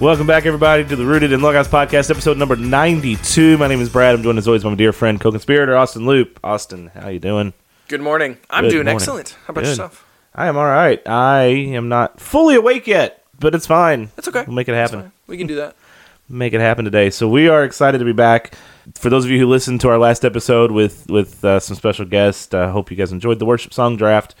[0.00, 3.56] Welcome back, everybody, to the Rooted in Logos podcast, episode number 92.
[3.56, 4.14] My name is Brad.
[4.14, 6.38] I'm joined as always by my dear friend, co-conspirator, Austin Loop.
[6.44, 7.54] Austin, how you doing?
[7.88, 8.36] Good morning.
[8.50, 8.96] I'm Good doing morning.
[8.96, 9.30] excellent.
[9.46, 9.70] How about Good.
[9.70, 10.06] yourself?
[10.34, 11.00] I am all right.
[11.08, 14.10] I am not fully awake yet, but it's fine.
[14.16, 14.44] That's okay.
[14.46, 15.12] We'll make it happen.
[15.26, 15.74] We can do that.
[16.28, 17.10] Make it happen today.
[17.10, 18.54] So we are excited to be back.
[18.96, 22.04] For those of you who listened to our last episode with with uh, some special
[22.04, 24.34] guests, I hope you guys enjoyed the worship song draft.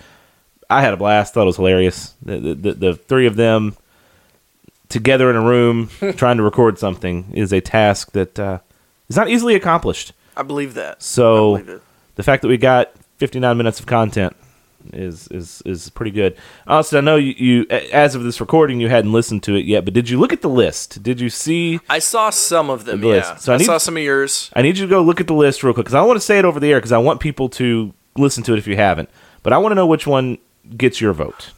[0.68, 1.32] I had a blast.
[1.32, 2.14] Thought it was hilarious.
[2.22, 3.76] The, the, the three of them
[4.88, 8.58] together in a room trying to record something is a task that uh,
[9.08, 10.12] is not easily accomplished.
[10.36, 11.02] I believe that.
[11.02, 11.80] So believe
[12.16, 14.36] the fact that we got 59 minutes of content
[14.92, 16.36] is is is pretty good.
[16.66, 19.84] Austin, I know you, you as of this recording you hadn't listened to it yet,
[19.84, 21.02] but did you look at the list?
[21.02, 21.80] Did you see?
[21.88, 23.00] I saw some of them.
[23.00, 23.08] The.
[23.08, 23.36] Yeah.
[23.36, 24.50] So I I, need- saw some of yours.
[24.54, 26.24] I need you to go look at the list real quick because I want to
[26.24, 28.76] say it over the air because I want people to listen to it if you
[28.76, 29.08] haven't.
[29.42, 30.38] But I want to know which one
[30.76, 31.50] gets your vote,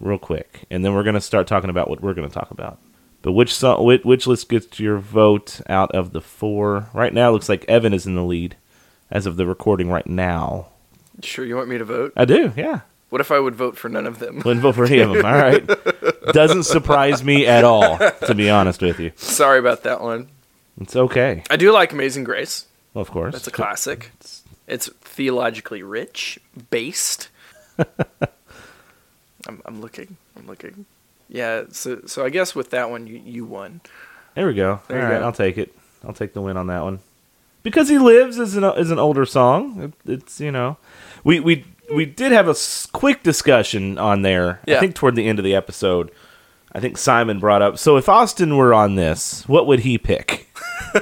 [0.00, 2.78] real quick, and then we're gonna start talking about what we're gonna talk about.
[3.22, 6.88] But which song, which, which list gets your vote out of the four?
[6.94, 8.56] Right now, it looks like Evan is in the lead
[9.10, 10.68] as of the recording right now.
[11.22, 12.12] Sure, you want me to vote?
[12.16, 12.80] I do, yeah.
[13.10, 14.36] What if I would vote for none of them?
[14.36, 15.24] Wouldn't vote for any of them.
[15.24, 15.66] All right.
[16.32, 19.12] Doesn't surprise me at all, to be honest with you.
[19.16, 20.28] Sorry about that one.
[20.80, 21.42] It's okay.
[21.50, 22.66] I do like Amazing Grace.
[22.94, 23.32] Well, of course.
[23.32, 24.12] That's a classic.
[24.66, 26.38] It's theologically rich,
[26.70, 27.30] based.
[29.48, 30.16] I'm, I'm looking.
[30.36, 30.86] I'm looking.
[31.28, 31.64] Yeah.
[31.70, 33.80] So so I guess with that one you you won.
[34.34, 34.80] There we go.
[34.88, 35.24] There All right, go.
[35.24, 35.74] I'll take it.
[36.04, 37.00] I'll take the win on that one.
[37.62, 39.92] Because he lives is an is an older song.
[40.06, 40.76] It, it's you know,
[41.24, 42.54] we we we did have a
[42.92, 44.60] quick discussion on there.
[44.66, 44.76] Yeah.
[44.76, 46.10] I think toward the end of the episode.
[46.70, 47.78] I think Simon brought up.
[47.78, 50.46] So if Austin were on this, what would he pick?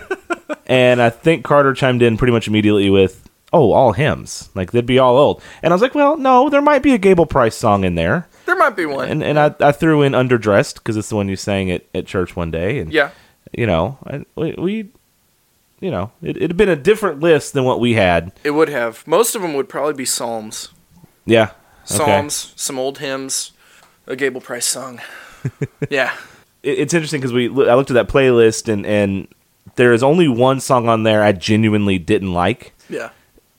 [0.66, 4.48] and I think Carter chimed in pretty much immediately with, "Oh, all hymns.
[4.54, 6.98] Like they'd be all old." And I was like, "Well, no, there might be a
[6.98, 9.08] Gable Price song in there." There might be one.
[9.08, 12.06] And and I, I threw in underdressed because it's the one you sang at, at
[12.06, 12.78] church one day.
[12.78, 13.10] And yeah.
[13.52, 14.88] you know, I, we, we,
[15.80, 18.32] you know, it, it'd been a different list than what we had.
[18.44, 19.06] It would have.
[19.06, 20.70] Most of them would probably be psalms.
[21.24, 21.50] Yeah.
[21.90, 21.96] Okay.
[21.96, 23.52] Psalms, some old hymns,
[24.06, 25.00] a Gable Price song.
[25.90, 26.16] yeah.
[26.62, 29.26] It, it's interesting because we I looked at that playlist and and
[29.74, 32.74] there is only one song on there I genuinely didn't like.
[32.88, 33.10] Yeah.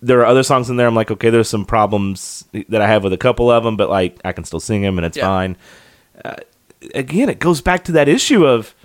[0.01, 3.03] There are other songs in there I'm like, okay, there's some problems that I have
[3.03, 5.25] with a couple of them, but like I can still sing them and it's Yeah.
[5.25, 5.57] fine.
[6.23, 6.35] Uh,
[6.93, 8.75] again, it goes back to that issue of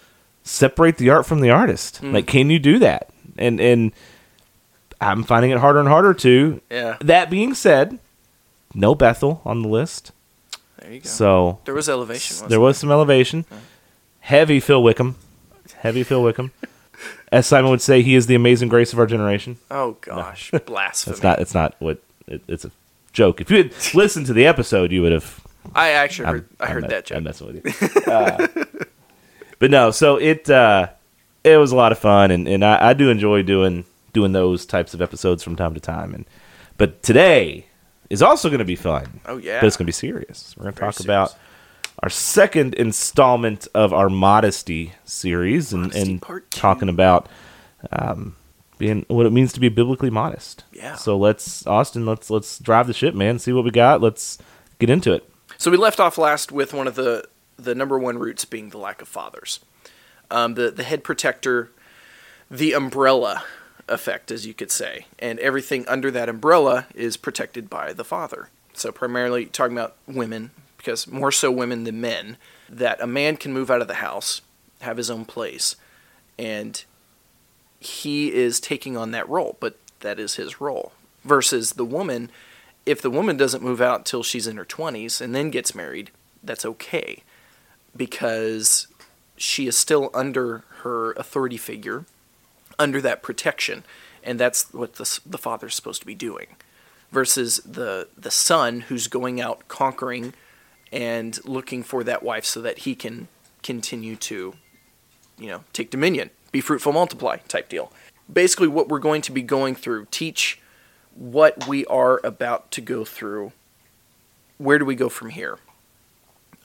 [0.42, 2.00] separate the art from the artist.
[2.02, 2.12] Mm.
[2.14, 3.10] Like, can you do that?
[3.36, 3.92] And and
[5.00, 6.60] I'm finding it harder and harder to.
[6.70, 6.96] Yeah.
[7.00, 7.98] That being said,
[8.74, 10.12] no Bethel on the list.
[10.78, 11.08] There you go.
[11.08, 12.36] So there was elevation.
[12.36, 13.44] Wasn't there was some elevation.
[14.20, 15.16] Heavy Phil Wickham.
[15.76, 16.52] Heavy Phil Wickham.
[17.32, 19.56] As Simon would say, he is the amazing grace of our generation.
[19.70, 21.14] Oh gosh, blasphemy!
[21.14, 21.38] It's not.
[21.40, 22.00] It's not what.
[22.28, 22.70] It, it's a
[23.12, 23.40] joke.
[23.40, 25.40] If you had listened to the episode, you would have.
[25.74, 26.40] I actually heard.
[26.42, 27.16] I'm- I I'm heard that joke.
[27.18, 27.64] I'm messing with
[28.06, 28.12] you.
[28.12, 28.46] Uh,
[29.58, 30.88] but no, so it uh,
[31.42, 34.66] it was a lot of fun, and, and I, I do enjoy doing doing those
[34.66, 36.14] types of episodes from time to time.
[36.14, 36.26] And
[36.76, 37.66] but today
[38.10, 39.20] is also going to be fun.
[39.24, 39.60] Oh yeah.
[39.60, 40.54] but it's going to be serious.
[40.56, 41.46] We're going to talk about serious.
[42.02, 47.28] Our second installment of our modesty series, and, Modesty and talking about
[47.92, 48.36] um,
[48.78, 50.64] being what it means to be biblically modest.
[50.72, 50.96] Yeah.
[50.96, 53.38] So let's Austin, let's let's drive the ship, man.
[53.38, 54.00] See what we got.
[54.00, 54.38] Let's
[54.78, 55.28] get into it.
[55.58, 58.78] So we left off last with one of the the number one roots being the
[58.78, 59.60] lack of fathers,
[60.30, 61.70] um, the the head protector,
[62.50, 63.44] the umbrella
[63.88, 68.48] effect, as you could say, and everything under that umbrella is protected by the father.
[68.72, 70.50] So primarily talking about women,
[70.82, 72.36] because more so women than men,
[72.68, 74.40] that a man can move out of the house,
[74.80, 75.76] have his own place,
[76.36, 76.84] and
[77.78, 80.92] he is taking on that role, but that is his role.
[81.24, 82.30] Versus the woman,
[82.84, 86.10] if the woman doesn't move out till she's in her 20s and then gets married,
[86.42, 87.22] that's okay
[87.96, 88.88] because
[89.36, 92.06] she is still under her authority figure,
[92.76, 93.84] under that protection,
[94.24, 96.48] and that's what the, the father's supposed to be doing.
[97.12, 100.32] Versus the the son who's going out conquering
[100.92, 103.28] and looking for that wife so that he can
[103.62, 104.54] continue to,
[105.38, 107.92] you know, take dominion, be fruitful, multiply type deal.
[108.30, 110.60] Basically, what we're going to be going through, teach
[111.14, 113.52] what we are about to go through.
[114.58, 115.58] Where do we go from here?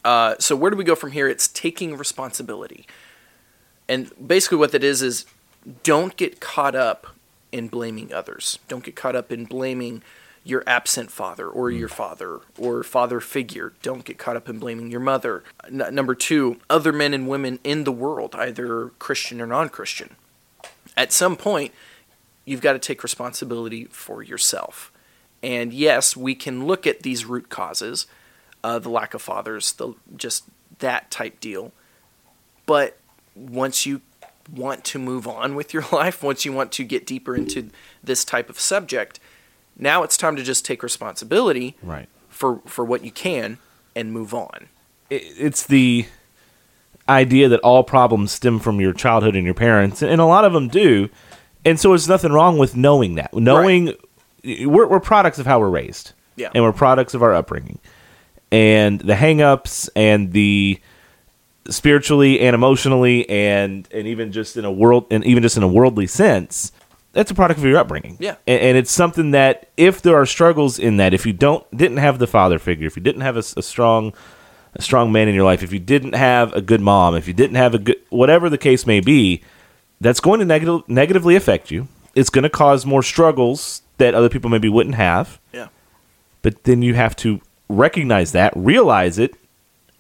[0.04, 1.28] Uh, so where do we go from here?
[1.28, 2.86] It's taking responsibility,
[3.90, 5.26] and basically what that is is
[5.84, 7.08] don't get caught up
[7.52, 8.60] in blaming others.
[8.68, 10.04] Don't get caught up in blaming
[10.48, 13.74] your absent father or your father or father figure.
[13.82, 15.44] Don't get caught up in blaming your mother.
[15.66, 20.16] N- number two, other men and women in the world, either Christian or non-Christian.
[20.96, 21.74] At some point,
[22.46, 24.92] you've got to take responsibility for yourself.
[25.44, 28.08] And yes, we can look at these root causes,
[28.64, 30.46] uh, the lack of fathers, the just
[30.80, 31.74] that type deal.
[32.66, 32.98] But
[33.36, 34.02] once you
[34.54, 37.70] want to move on with your life, once you want to get deeper into
[38.02, 39.20] this type of subject,
[39.78, 42.08] now it's time to just take responsibility Right.
[42.30, 43.58] for for what you can
[43.96, 44.68] and move on.
[45.10, 46.06] it's the
[47.10, 50.52] idea that all problems stem from your childhood and your parents, and a lot of
[50.54, 51.10] them do.
[51.64, 53.34] And so there's nothing wrong with knowing that.
[53.34, 53.94] Knowing
[54.44, 56.50] we're, we're products of how we're raised, Yeah.
[56.54, 57.80] and we're products of our upbringing,
[58.52, 60.80] and the hangups and the
[61.70, 65.68] spiritually and emotionally and and even just in a world and even just in a
[65.68, 66.72] worldly sense
[67.18, 68.36] that's a product of your upbringing Yeah.
[68.46, 71.98] and, and it's something that if there are struggles in that if you don't didn't
[71.98, 74.14] have the father figure if you didn't have a, a strong
[74.76, 77.34] a strong man in your life if you didn't have a good mom if you
[77.34, 79.42] didn't have a good whatever the case may be
[80.00, 84.30] that's going to negative, negatively affect you it's going to cause more struggles that other
[84.30, 85.68] people maybe wouldn't have Yeah.
[86.44, 89.36] but then you have to recognize that realize it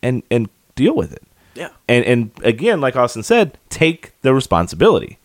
[0.03, 1.23] and and deal with it
[1.55, 1.69] Yeah.
[1.87, 5.17] and and again like austin said take the responsibility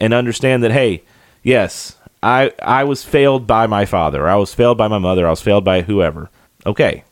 [0.00, 1.02] and understand that hey
[1.44, 5.30] yes i i was failed by my father i was failed by my mother i
[5.30, 6.28] was failed by whoever
[6.66, 7.04] okay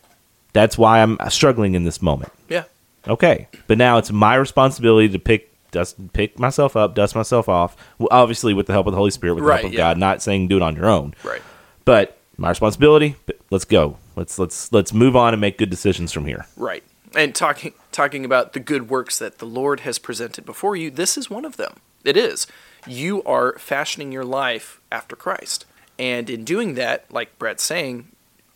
[0.51, 2.63] that's why i'm struggling in this moment Yeah.
[3.07, 7.77] okay but now it's my responsibility to pick dust pick myself up dust myself off
[7.97, 9.91] well, obviously with the help of the holy spirit with the Right, help of yeah.
[9.91, 11.41] god not saying do it on your own Right.
[11.85, 16.11] but my responsibility but let's go let's let's let's move on and make good decisions
[16.11, 16.83] from here Right.
[17.15, 21.15] And talking talking about the good works that the Lord has presented before you, this
[21.15, 21.75] is one of them.
[22.03, 22.47] It is.
[22.87, 25.65] You are fashioning your life after Christ.
[25.99, 28.07] And in doing that, like Brad's saying,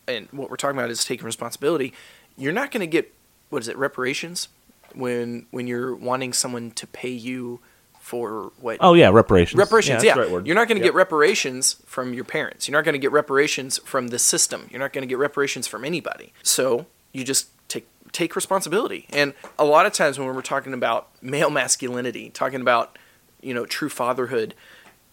[0.06, 1.92] and what we're talking about is taking responsibility,
[2.36, 3.14] you're not going to get
[3.50, 4.48] what is it, reparations
[4.94, 7.60] when when you're wanting someone to pay you
[8.00, 10.46] for what oh yeah reparations reparations that's yeah, the right word.
[10.46, 10.92] you're not going to Yep.
[10.92, 14.80] get reparations from your parents you're not going to get reparations from the system you're
[14.80, 19.64] not going to get reparations from anybody so you just take take responsibility and a
[19.66, 22.96] lot of times when we're talking about male masculinity talking about
[23.40, 24.54] you know true fatherhood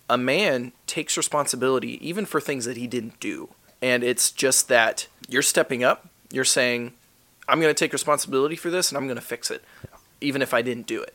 [0.10, 3.50] a man takes responsibility even for things that he didn't do
[3.82, 6.94] and it's just that you're stepping up you're saying
[7.48, 9.64] i'm going to take responsibility for this and i'm going to fix it
[10.22, 11.14] even if i didn't do it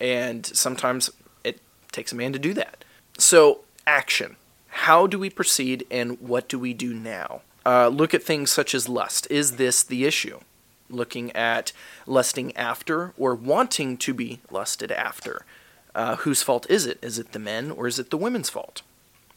[0.00, 1.10] and sometimes
[1.44, 1.60] it
[1.92, 2.84] takes a man to do that.
[3.16, 4.36] So, action.
[4.68, 7.42] How do we proceed and what do we do now?
[7.66, 9.26] Uh, look at things such as lust.
[9.30, 10.40] Is this the issue?
[10.88, 11.72] Looking at
[12.06, 15.44] lusting after or wanting to be lusted after.
[15.94, 16.98] Uh, whose fault is it?
[17.02, 18.82] Is it the men or is it the women's fault?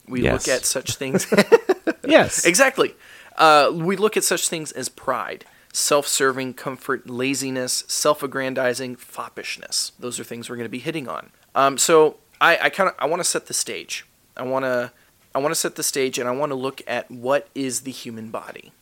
[0.06, 0.46] We Yes.
[0.46, 1.26] look at such things.
[2.04, 2.94] yes Exactly.
[3.36, 9.92] Uh, we look at such things as pride, self serving comfort, laziness, self aggrandizing, foppishness.
[9.98, 11.30] Those are things we're going to be hitting on.
[11.54, 14.04] Um, so I, I kind of I want to set the stage.
[14.36, 14.92] I want to
[15.34, 17.90] I want to set the stage and I want to look at what is the
[17.90, 18.72] human body.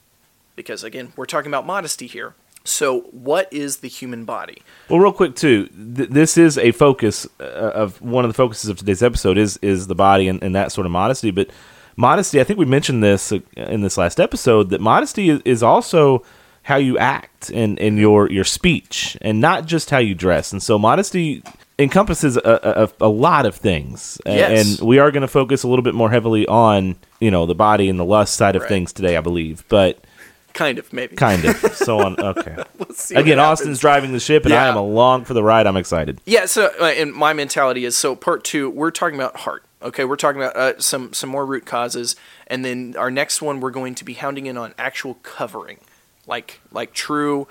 [0.56, 2.34] Because again, we're talking about modesty here.
[2.64, 4.58] So, what is the human body?
[4.88, 8.68] Well, real quick too, th- this is a focus uh, of one of the focuses
[8.68, 11.30] of today's episode is is the body and, and that sort of modesty.
[11.30, 11.48] But
[11.96, 15.62] modesty, I think we mentioned this uh, in this last episode that modesty is, is
[15.62, 16.22] also
[16.64, 20.52] how you act and in your your speech and not just how you dress.
[20.52, 21.42] And so modesty
[21.78, 24.20] encompasses a, a, a lot of things.
[24.26, 24.78] Yes.
[24.78, 27.54] And we are going to focus a little bit more heavily on you know the
[27.54, 28.68] body and the lust side of Right.
[28.68, 29.64] things today, I believe.
[29.68, 30.04] But
[30.52, 31.16] Kind of, maybe.
[31.16, 32.18] kind of so on.
[32.18, 32.56] Okay.
[32.76, 33.38] What Again.
[33.38, 35.66] Austin's driving the ship, and I am along for the ride.
[35.66, 36.20] I'm excited.
[36.24, 39.64] Yeah, so uh, and my mentality is so part two, we're talking about heart.
[39.82, 42.16] Okay, we're talking about uh, some some more root causes,
[42.46, 45.78] and then our next one we're going to be hounding in on actual covering,
[46.26, 47.48] like like true,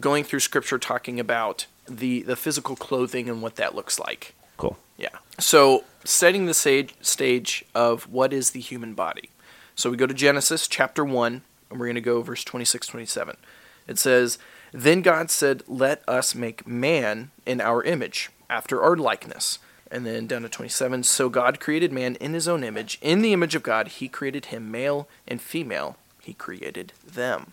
[0.00, 4.34] going through scripture talking about the the physical clothing and what that looks like.
[4.56, 4.76] Cool.
[4.96, 5.10] Yeah.
[5.38, 9.30] So setting the sage, stage of what is the human body.
[9.74, 13.36] So we go to Genesis chapter 1, and we're going to go verse 26, 27.
[13.86, 14.38] It says,
[14.72, 19.58] Then God said, Let us make man in our image, after our likeness.
[19.90, 22.98] And then down to 27, So God created man in his own image.
[23.00, 27.52] In the image of God, he created him, male and female, he created them.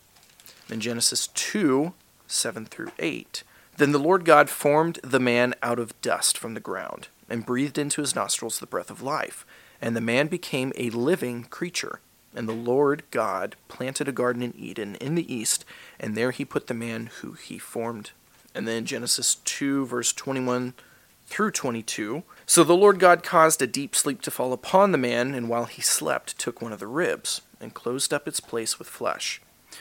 [0.68, 1.94] In Genesis 2,
[2.26, 3.42] 7 through 8.
[3.76, 7.78] Then the Lord God formed the man out of dust from the ground, and breathed
[7.78, 9.46] into his nostrils the breath of life.
[9.80, 12.00] And the man became a living creature.
[12.36, 15.64] And the Lord God planted a garden in Eden in the east,
[15.98, 18.10] and there he put the man who he formed.
[18.54, 20.74] And then Genesis 2, verse 21
[21.26, 22.22] through 22.
[22.44, 25.64] So the Lord God caused a deep sleep to fall upon the man, and while
[25.64, 29.40] he slept, took one of the ribs, and closed up its place with flesh.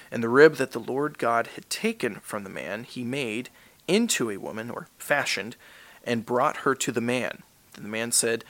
[0.10, 3.50] And the rib that the Lord God had taken from the man, he made
[3.88, 5.56] into a woman, or fashioned,
[6.04, 7.44] and brought her to the man.
[7.74, 8.44] Then the man said,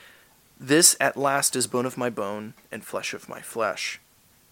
[0.59, 3.99] This at last is bone of my bone, and flesh of my flesh.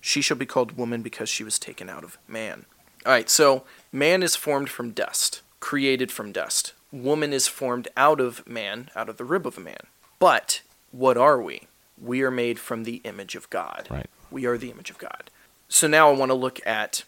[0.02, 2.66] She shall be called woman because she was taken out of man.
[3.06, 6.74] All right, so man is formed from dust, created from dust.
[6.92, 9.88] Woman is formed out of man, out of the rib of a man.
[10.20, 11.64] But what are we?
[12.02, 13.88] We are made from the image of God.
[13.90, 14.10] Right.
[14.30, 15.30] We are the image of God.
[15.70, 17.04] So now I want to look at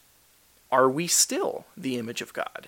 [0.72, 2.68] are we still the image of God?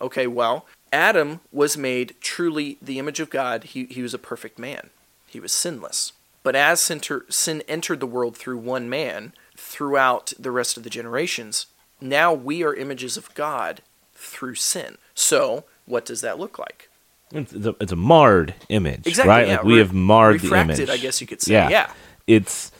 [0.00, 3.64] Okay, well, Adam was made truly the image of God.
[3.64, 4.90] He, he was a perfect man,
[5.32, 6.12] he was sinless.
[6.42, 11.66] But as sin, entered the world through one man, throughout the rest of the generations,
[12.00, 13.80] now we are images of God
[14.14, 14.98] through sin.
[15.14, 16.88] So, what does that look like?
[17.32, 19.28] It's a, it's a marred image, Exactly.
[19.30, 19.46] right?
[19.48, 20.90] yeah, like we re- have marred the image.
[20.90, 21.52] I guess you could say.
[21.54, 21.68] Yeah.
[21.70, 21.92] Yeah.
[22.26, 22.70] It's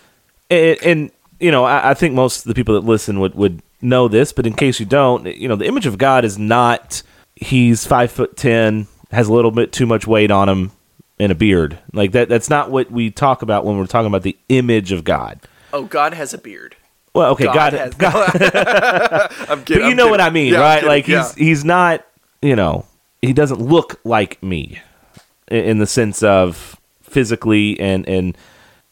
[0.50, 3.62] and, and you know I, I think most of the people that listen would would
[3.80, 7.02] know this, but in case you don't, you know the image of God is not
[7.34, 10.72] he's five foot ten, has a little bit too much weight on him,
[11.22, 11.78] and a beard.
[11.92, 12.28] Like that.
[12.28, 15.40] That's not what we talk about when we're talking about the image of God.
[15.72, 16.74] Oh, God has a beard.
[17.14, 17.94] Well, okay, God, has.
[17.98, 18.30] God,
[19.48, 19.82] I'm kidding.
[19.82, 20.82] but you know what I mean, right?
[20.82, 21.32] Like he's yeah.
[21.36, 22.04] he's not,
[22.40, 22.86] you know,
[23.20, 24.80] he doesn't look like me
[25.48, 28.36] in the sense of physically and and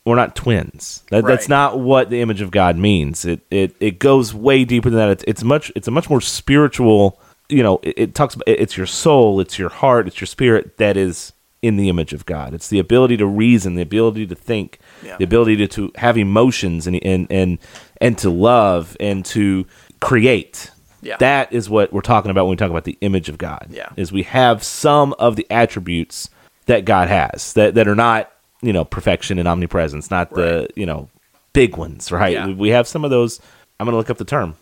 [0.05, 1.03] we're not twins.
[1.11, 3.25] That, That's not what the image of God means.
[3.25, 5.09] It it it goes way deeper than that.
[5.09, 7.19] It's it's much it's a much more spiritual.
[7.49, 10.77] You know, it, it talks about it's your soul, it's your heart, it's your spirit
[10.77, 11.33] that is
[11.63, 12.55] in the image of God.
[12.55, 15.17] It's the ability to reason, the ability to think, Yeah.
[15.19, 17.59] the ability to, to have emotions and and and
[18.01, 19.67] and to love and to
[20.01, 20.71] create.
[21.03, 21.17] Yeah.
[21.19, 23.69] That is what we're talking about when we talk about the image of God.
[23.71, 23.89] Yeah.
[23.97, 26.29] Is we have some of the attributes
[26.67, 28.31] that God has that, that are not,
[28.63, 31.09] you know, perfection and omnipresence, not the, you know,
[31.55, 32.35] big ones, right?
[32.35, 32.47] Yeah.
[32.49, 33.41] We, we have some of those.
[33.79, 34.57] I'm going to look up the term.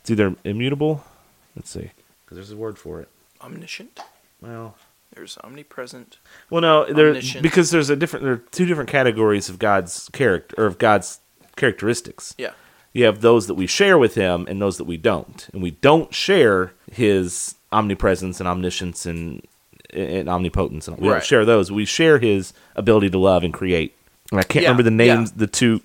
[0.00, 1.04] It's either immutable.
[1.56, 1.90] Let's see.
[2.24, 3.08] Because there's a word for it.
[3.42, 3.98] Omniscient.
[4.40, 4.76] Well,
[5.16, 6.18] There's omnipresent.
[6.50, 8.24] well, no, there because there's a different.
[8.24, 11.20] There are two different categories of God's character or of God's
[11.56, 12.34] characteristics.
[12.36, 12.52] Yeah.
[12.92, 15.70] You have those that we share with Him and those that we don't, and we
[15.72, 19.42] don't share His omnipresence and omniscience and,
[19.90, 20.86] and omnipotence.
[20.86, 21.14] And we Right.
[21.14, 21.72] don't share those.
[21.72, 23.94] We share His ability to love and create.
[24.30, 25.14] And I can't Yeah, remember the yeah.
[25.16, 25.32] names.
[25.32, 25.80] The two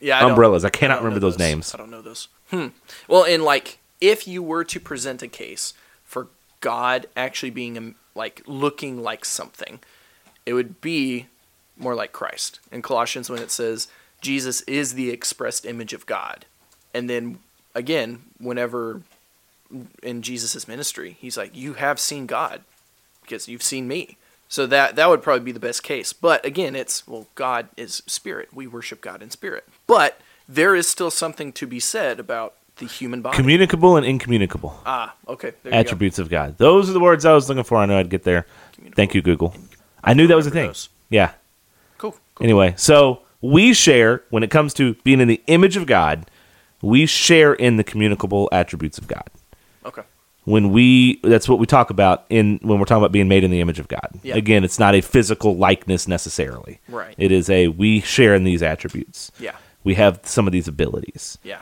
[0.00, 0.24] Yeah.
[0.24, 0.64] I umbrellas.
[0.64, 1.74] I cannot don't remember know those names.
[1.74, 2.28] I don't know those.
[2.50, 2.68] Hmm.
[3.08, 6.28] Well, and like, if you were to present a case for
[6.60, 9.80] God actually being like looking like something,
[10.46, 11.26] it would be
[11.76, 13.88] more like Christ in Colossians when it says
[14.20, 16.44] Jesus is the expressed image of God,
[16.92, 17.38] and then
[17.74, 19.02] again, whenever
[20.02, 22.62] in Jesus' ministry, he's like, "You have seen God
[23.22, 24.16] because you've seen me."
[24.48, 26.12] So that that would probably be the best case.
[26.12, 28.48] But again, it's well, God is spirit.
[28.52, 29.66] We worship God in spirit.
[29.86, 33.36] But there is still something to be said about the human body.
[33.36, 35.52] Communicable and incommunicable ah, okay.
[35.62, 36.58] There you attributes of God.
[36.58, 37.78] Those are the words I was looking for.
[37.78, 38.46] I know I'd get there.
[38.96, 39.54] Thank you, Google.
[40.02, 40.70] I knew that was a Remember thing.
[40.70, 40.88] those.
[41.10, 41.32] Yeah.
[41.98, 42.16] Cool.
[42.34, 42.44] cool.
[42.44, 46.28] Anyway, so we share when it comes to being in the image of God.
[46.82, 49.28] We share in the communicable attributes of God.
[49.84, 50.02] Okay.
[50.44, 53.50] When we, that's what we talk about in when we're talking about being made in
[53.50, 54.18] the image of God.
[54.22, 54.36] Yeah.
[54.36, 56.80] Again, it's not a physical likeness necessarily.
[56.88, 57.14] Right.
[57.18, 59.30] It is a we share in these attributes.
[59.38, 59.56] Yeah.
[59.84, 61.36] We have some of these abilities.
[61.42, 61.60] Yeah.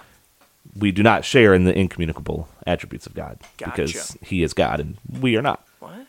[0.77, 3.83] We do not share in the incommunicable attributes of God Gotcha.
[3.83, 5.65] because He is God and we are not.
[5.81, 6.07] What?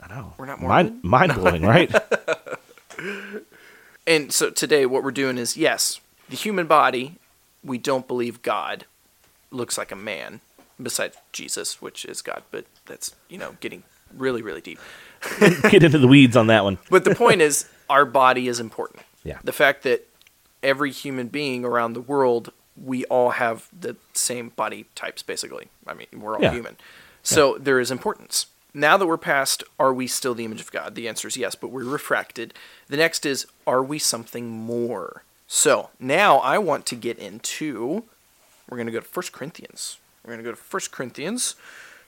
[0.00, 0.34] I know.
[0.38, 1.92] We're not mind mind blowing, right?
[4.06, 7.16] And so today, what we're doing is yes, the human body.
[7.62, 8.86] We don't believe God
[9.50, 10.40] looks like a man,
[10.82, 12.42] besides Jesus, which is God.
[12.50, 14.80] But that's you know getting really really deep.
[15.70, 16.78] Get into the weeds on that one.
[16.90, 19.02] But the point is, our body is important.
[19.22, 19.38] Yeah.
[19.44, 20.08] The fact that
[20.62, 25.68] every human being around the world, we all have the same body types, basically.
[25.86, 26.52] I mean, we're all Yeah.
[26.52, 26.76] human.
[27.22, 28.46] So there is importance.
[28.72, 30.94] Now that we're past, are we still the image of God?
[30.94, 32.54] The answer is yes, but we're refracted.
[32.88, 35.24] The next is, are we something more?
[35.46, 38.04] So now I want to get into,
[38.68, 39.98] we're going to go to 1 Corinthians.
[40.24, 41.56] We're going to go to 1 Corinthians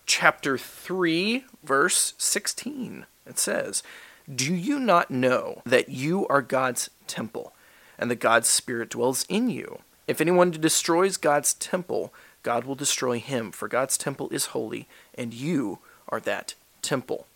[0.07, 3.07] chapter 3, verse 16.
[3.26, 3.83] It says,
[4.33, 7.52] Do you not know that you are God's temple,
[7.99, 9.81] and that God's Spirit dwells in you?
[10.12, 15.33] If anyone destroys God's temple, God will destroy him, for God's temple is holy, and
[15.33, 16.52] you are that
[16.83, 17.26] temple.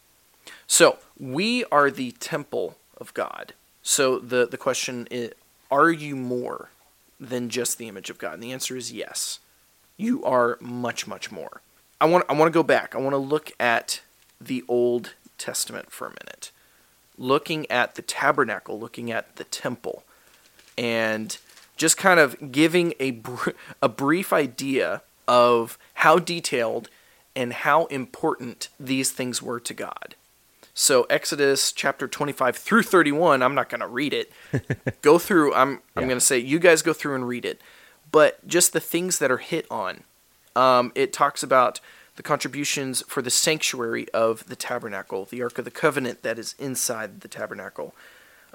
[0.67, 3.55] So, we are the temple of God.
[3.83, 5.33] So, the, the question is
[5.71, 6.69] are you more
[7.19, 8.35] than just the image of God?
[8.35, 9.39] And the answer is yes.
[9.97, 11.63] You are much, much more.
[11.99, 12.95] I want, I want to go back.
[12.95, 14.03] I want to look at
[14.39, 16.51] the Old Testament for a minute.
[17.17, 20.05] Looking at the tabernacle, looking at the temple,
[20.77, 21.39] and
[21.77, 23.51] just kind of giving a, br-
[23.83, 26.89] a brief idea of how detailed
[27.35, 30.15] and how important these things were to God.
[30.79, 34.31] So Exodus chapter 25 through 31, I'm not going to read it.
[35.03, 37.61] go through I'm I'm going to say you guys go through and read it.
[38.13, 40.05] But just the things that are hit on.
[40.55, 41.81] Um, it talks about
[42.17, 46.55] the contributions for the sanctuary of the tabernacle, the Ark of the Covenant that is
[46.59, 47.95] inside the tabernacle,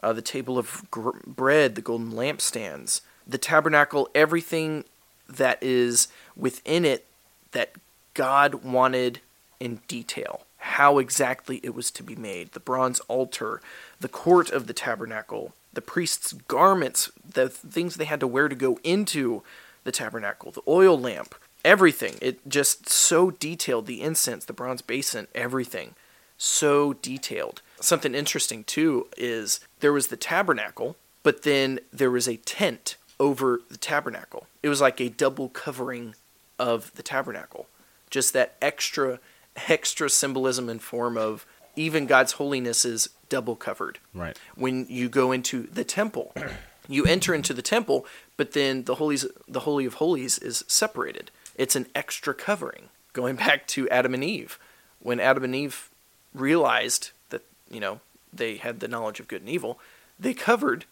[0.01, 3.01] uh, the table of gr- bread, the golden lampstands,
[3.31, 4.83] the tabernacle, everything
[5.27, 7.05] that is within it
[7.51, 7.73] that
[8.13, 9.21] God wanted
[9.59, 13.61] in detail, how exactly it was to be made, the bronze altar,
[13.99, 18.55] the court of the tabernacle, the priest's garments, the things they had to wear to
[18.55, 19.43] go into
[19.83, 22.15] the tabernacle, the oil lamp, everything.
[22.21, 25.95] It just so detailed the incense, the bronze basin, everything.
[26.37, 27.61] So detailed.
[27.79, 33.61] Something interesting too is there was the tabernacle, but then there was a tent over
[33.69, 34.47] the tabernacle.
[34.63, 36.15] It was like a double covering
[36.57, 37.67] of the tabernacle.
[38.09, 39.19] Just that extra
[39.67, 43.99] extra symbolism in form of even God's holiness is double covered.
[44.13, 44.37] Right.
[44.55, 46.33] When you go into the temple,
[46.89, 48.05] you enter into the temple,
[48.37, 51.29] but then the holies the holy of holies is separated.
[51.55, 52.89] It's an extra covering.
[53.13, 54.57] Going back to Adam and Eve,
[54.99, 55.89] when Adam and Eve
[56.33, 57.99] realized that, you know,
[58.33, 59.79] they had the knowledge of good and evil,
[60.19, 60.85] they covered,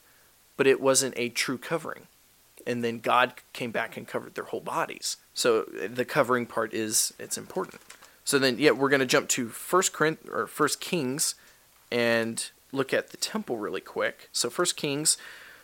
[0.57, 2.07] but it wasn't a true covering.
[2.68, 5.18] And then God came back and covered their whole bodies.
[5.34, 7.82] So the covering part is it's important.
[8.24, 11.36] So then yeah, we're going to jump to First Corinth or First Kings
[11.92, 14.30] and look at the temple really quick.
[14.32, 15.18] So First Kings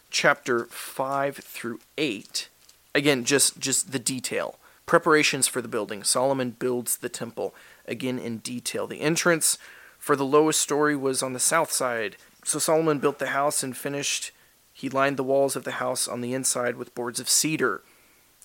[0.10, 2.50] chapter 5 through 8.
[2.94, 4.58] Again, just just the detail.
[4.86, 6.04] Preparations for the building.
[6.04, 7.54] Solomon builds the temple
[7.88, 8.88] again in detail.
[8.88, 9.58] The entrance
[9.98, 12.16] for the lowest story was on the south side.
[12.44, 14.32] So Solomon built the house and finished
[14.77, 17.82] he lined the walls of the house on the inside with boards of cedar.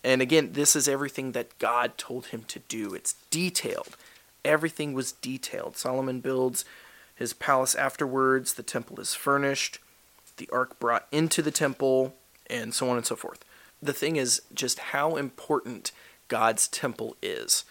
[0.04, 2.94] And again, this is everything that God told him to do.
[2.94, 3.96] It's detailed.
[4.44, 5.76] Everything was detailed.
[5.76, 6.64] Solomon builds
[7.16, 8.54] his palace afterwards.
[8.54, 9.80] The temple is furnished.
[10.36, 12.14] The ark brought into the temple,
[12.48, 13.44] and so on and so forth.
[13.82, 15.90] The thing is just how important
[16.28, 17.64] God's temple is.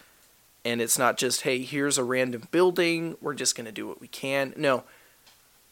[0.66, 3.16] And it's not just, hey, here's a random building.
[3.22, 4.52] We're just going to do what we can.
[4.54, 4.84] No.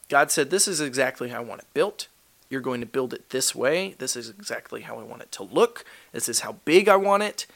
[0.09, 2.09] God said, this is exactly how I want it built.
[2.51, 3.95] You're going to build it this way.
[3.99, 5.85] This is exactly how I want it to look.
[6.13, 7.47] This is how big I want it.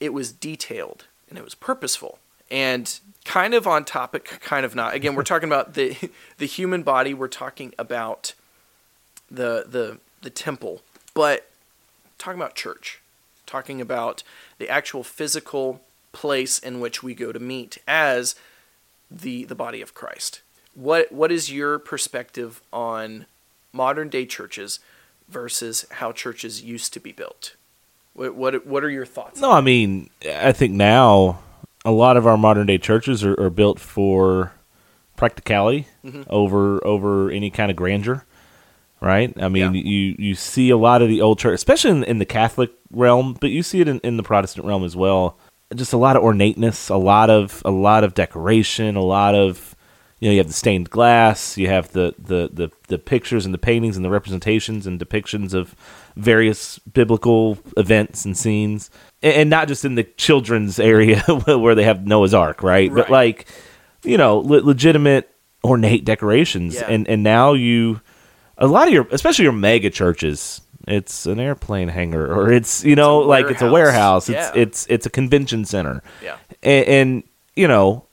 [0.00, 2.18] It was detailed and it was purposeful.
[2.50, 4.94] And kind of on topic, kind of not.
[4.94, 5.96] Again, we're talking about the
[6.38, 7.14] the human body.
[7.14, 8.34] We're talking about
[9.30, 10.82] the the the temple,
[11.14, 11.48] but
[12.18, 13.00] talking about church,
[13.46, 14.22] talking about
[14.58, 15.80] the actual physical
[16.12, 18.36] place in which we go to meet as
[19.10, 20.42] the the body of Christ.
[20.74, 23.26] What what is your perspective on
[23.72, 24.78] modern day churches
[25.28, 27.56] versus how churches used to be built?
[28.14, 29.40] What what, what are your thoughts?
[29.40, 31.38] No, I mean, I think now
[31.84, 34.52] a lot of our modern day churches are, are built for
[35.16, 36.26] practicality Mhm.
[36.28, 38.24] over over any kind of grandeur,
[39.00, 39.32] right?
[39.40, 39.80] I mean, Yeah.
[39.80, 43.36] you you see a lot of the old church, especially in, in the Catholic realm,
[43.40, 45.38] but you see it in, in the Protestant realm as well.
[45.74, 49.71] Just a lot of ornateness, a lot of a lot of decoration, a lot of
[50.22, 53.52] you know, you have the stained glass, you have the the the, the pictures and
[53.52, 55.74] the paintings and the representations and depictions of
[56.14, 58.88] various biblical events and scenes,
[59.20, 62.88] and, not just in the children's area where they have Noah's Ark, right?
[62.92, 62.94] right.
[63.02, 63.46] But like,
[64.04, 65.28] you know, le- legitimate
[65.64, 66.86] ornate decorations, Yeah.
[66.88, 68.00] and and now you,
[68.58, 70.60] a lot of your, especially your mega churches.
[70.86, 74.28] It's an airplane hangar, or it's you know, a like it's a warehouse.
[74.28, 74.54] warehouse.
[74.54, 76.36] It's it's it's a convention center Yeah.
[76.62, 77.22] and, and
[77.56, 78.04] you know,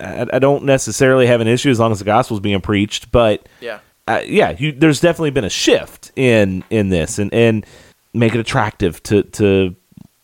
[0.00, 3.48] I, I don't necessarily have an issue as long as the gospel's being preached, but
[3.60, 3.80] Yeah.
[4.06, 7.66] uh, yeah, you, there's definitely been a shift in in this, and and
[8.14, 9.74] make it attractive to to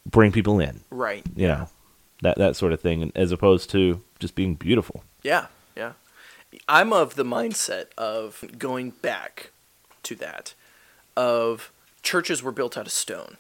[0.09, 1.25] bring people in, Right.
[1.35, 1.69] you know,
[2.23, 5.03] that that sort of thing, as opposed to just being beautiful.
[5.23, 5.93] Yeah, yeah.
[6.69, 9.51] I'm of the mindset of going back
[10.05, 10.55] to that
[11.17, 13.37] of churches were built out of stone.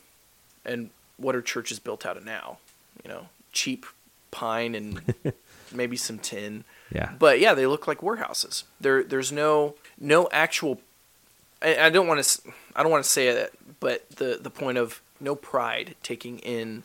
[0.64, 2.58] And what are churches built out of now?
[3.04, 3.84] You know, cheap
[4.30, 5.00] pine and
[5.74, 6.64] maybe some tin.
[6.92, 8.64] Yeah, But yeah, they look like warehouses.
[8.80, 10.80] There there's no no actual
[11.62, 14.78] I, I don't want to I don't want to say that, but the the point
[14.78, 16.82] of no pride taking in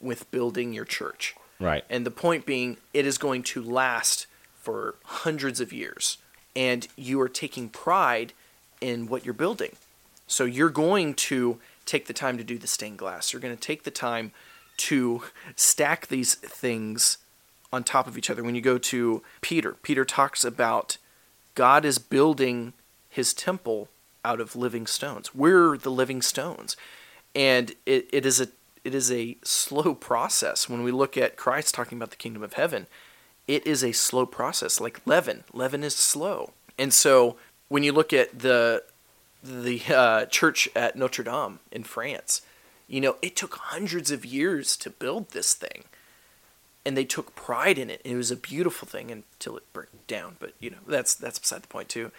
[0.00, 1.34] with building your church.
[1.58, 1.84] right.
[1.90, 6.18] And the point being, it is going to last for hundreds of years.
[6.56, 8.32] And you are taking pride
[8.80, 9.76] in what you're building.
[10.26, 13.32] So you're going to take the time to do the stained glass.
[13.32, 14.32] You're going to take the time
[14.78, 15.22] to
[15.56, 17.18] stack these things
[17.72, 18.42] on top of each other.
[18.42, 20.96] When you go to Peter, Peter talks about
[21.54, 22.72] God is building
[23.08, 23.88] his temple
[24.24, 25.34] out of living stones.
[25.34, 26.76] We're the living stones.
[27.34, 28.48] And it, it is a
[28.82, 30.68] it is a slow process.
[30.68, 32.86] When we look at Christ talking about the kingdom of heaven,
[33.46, 35.44] it is a slow process, like leaven.
[35.52, 36.52] Leaven is slow.
[36.78, 37.36] And so
[37.68, 38.84] when you look at the
[39.42, 42.42] the uh, church at Notre Dame in France,
[42.86, 45.84] you know, it took hundreds of years to build this thing.
[46.90, 48.00] And they took pride in it.
[48.02, 50.34] It was a beautiful thing until it burnt down.
[50.40, 52.10] But you know, that's that's beside the point too.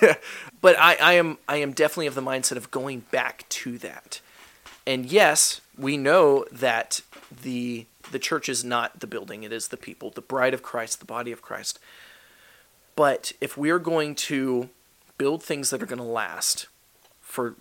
[0.60, 4.20] but I, I am I am definitely of the mindset of going back to that.
[4.88, 7.00] And yes, we know that
[7.44, 10.98] the the church is not the building; it is the people, the bride of Christ,
[10.98, 11.78] the body of Christ.
[12.96, 14.68] But if we are going to
[15.16, 16.66] build things that are going to last
[17.20, 17.54] for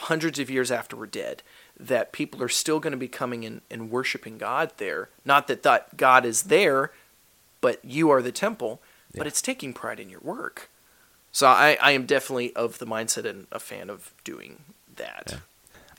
[0.00, 1.42] hundreds of years after we're dead,
[1.80, 5.08] that people are still going to be coming in and worshiping God there.
[5.24, 6.92] Not that, that God is there,
[7.60, 8.80] but you are the temple,
[9.12, 9.18] yeah.
[9.18, 10.70] but it's taking pride in your work.
[11.30, 14.64] So I, I am definitely of the mindset and a fan of doing
[14.96, 15.28] that.
[15.30, 15.38] Yeah.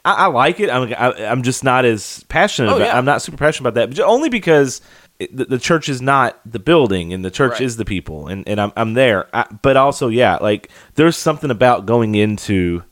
[0.03, 0.69] I, I, like it.
[0.69, 2.71] I'm I, am just not as passionate.
[2.71, 2.97] Oh, about, yeah.
[2.97, 4.81] I'm not super passionate about that, only because
[5.19, 7.61] it, the, the, church is not the building, and the church right.
[7.61, 9.27] is the people, and, and I'm I'm there.
[9.33, 12.83] I, but also, yeah, like there's something about going into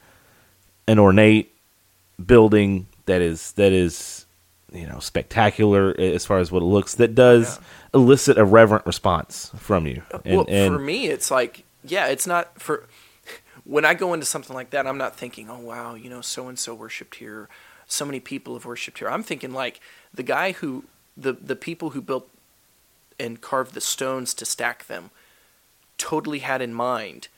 [0.88, 1.57] an ornate
[2.24, 4.26] building that is that is
[4.72, 8.00] you know spectacular as far as what it looks that does yeah.
[8.00, 10.02] elicit a reverent response from you.
[10.12, 12.88] Uh, and, well, and, for me, it's like yeah, it's not for
[13.64, 14.88] when I go into something like that.
[14.88, 17.50] I'm not thinking, oh wow, you know, so and so worshipped here,
[17.86, 19.10] so many people have worshipped here.
[19.10, 19.80] I'm thinking like
[20.14, 22.30] the guy who the the people who built
[23.20, 25.10] and carved the stones to stack them
[25.98, 27.30] totally had in mind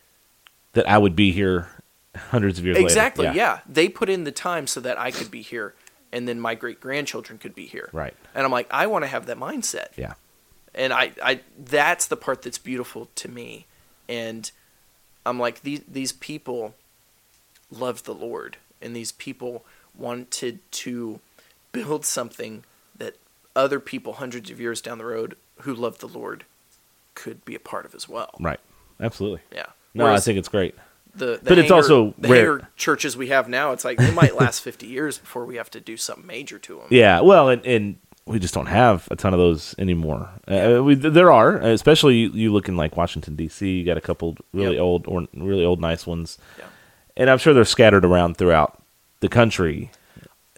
[0.74, 1.70] that I would be here
[2.16, 3.38] hundreds of years exactly, later.
[3.38, 3.54] yeah.
[3.54, 3.60] yeah.
[3.68, 5.74] They put in the time so that I could be here
[6.12, 7.90] and then my great grandchildren could be here.
[7.92, 8.14] Right.
[8.34, 9.88] And I'm like, I want to have that mindset.
[9.96, 10.14] Yeah.
[10.74, 13.66] And I, I that's the part that's beautiful to me.
[14.08, 14.50] And
[15.26, 16.76] I'm like, these these people
[17.72, 21.20] loved the Lord and these people wanted to
[21.72, 22.64] build something
[22.96, 23.18] that
[23.56, 26.46] other people hundreds of years down the road who loved the Lord
[27.16, 28.36] could be a part of as well.
[28.40, 28.60] Right.
[29.00, 29.42] Absolutely.
[29.54, 29.68] Yeah.
[29.94, 30.76] No, Whereas, I think it's great
[31.16, 32.70] the, the but it's also the rare.
[32.76, 33.72] churches we have now.
[33.72, 36.76] It's like they might last fifty years before we have to do something major to
[36.78, 36.88] them.
[36.90, 40.30] Yeah, well, and, and we just don't have a ton of those anymore.
[40.48, 43.68] Uh, we, there are, especially you, you, look in like Washington D.C.
[43.68, 44.82] You got a couple really yep.
[44.82, 46.66] old or really old nice ones, yeah.
[47.18, 48.82] and I'm sure they're scattered around throughout
[49.20, 49.92] the country.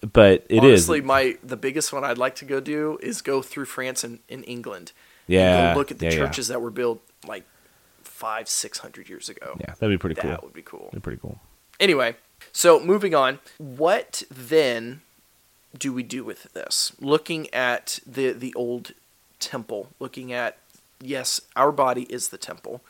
[0.02, 1.06] But it Honestly, is.
[1.06, 4.44] my the biggest one I'd like to go do is go through France and in
[4.44, 4.92] England.
[5.28, 6.56] Yeah, and look at the yeah, churches yeah.
[6.56, 7.46] that were built like
[8.22, 9.58] five, six hundred years ago.
[9.60, 10.32] Yeah, that'd be pretty that cool.
[10.32, 10.86] That would be cool.
[10.86, 11.40] That'd be pretty cool.
[11.80, 12.16] Anyway,
[12.52, 13.40] so moving on.
[13.58, 15.02] What then
[15.76, 16.94] do we do with this?
[17.00, 18.92] Looking at the the old
[19.40, 20.58] temple, looking at
[21.02, 22.82] yes, our body is the temple.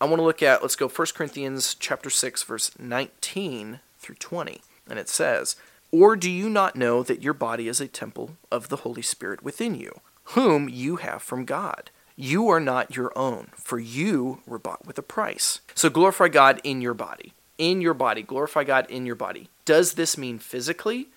[0.00, 4.60] I want to look at let's go 1 Corinthians chapter 6 verse 19 through 20.
[4.90, 5.54] And it says,
[5.92, 9.44] "Or do you not know that your body is a temple of the Holy Spirit
[9.44, 10.00] within you,
[10.34, 14.98] whom you have from God?" You are not your own, for you were bought with
[14.98, 15.60] a price.
[15.74, 17.34] So glorify God in your body.
[17.58, 18.22] In your body.
[18.22, 19.48] Glorify God in your body.
[19.66, 21.08] Does this mean physically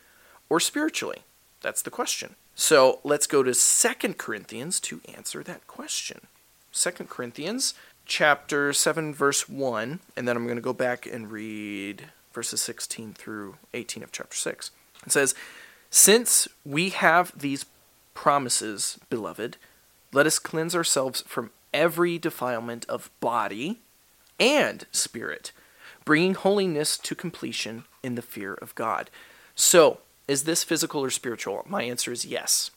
[0.49, 1.19] or spiritually?
[1.61, 2.35] That's the question.
[2.53, 6.27] So let's go to Second Corinthians to answer that question.
[6.73, 7.73] Second Corinthians
[8.05, 13.13] chapter 7 verse 1 and then I'm going to go back and read verses 16
[13.13, 14.71] through 18 of chapter 6.
[15.05, 15.35] It says,
[15.89, 17.65] "Since we have these
[18.13, 19.57] promises, beloved,
[20.11, 23.79] let us cleanse ourselves from every defilement of body
[24.39, 25.51] and spirit,
[26.05, 29.09] bringing holiness to completion in the fear of God.
[29.55, 31.65] So, is this physical or spiritual?
[31.67, 32.71] My answer is yes.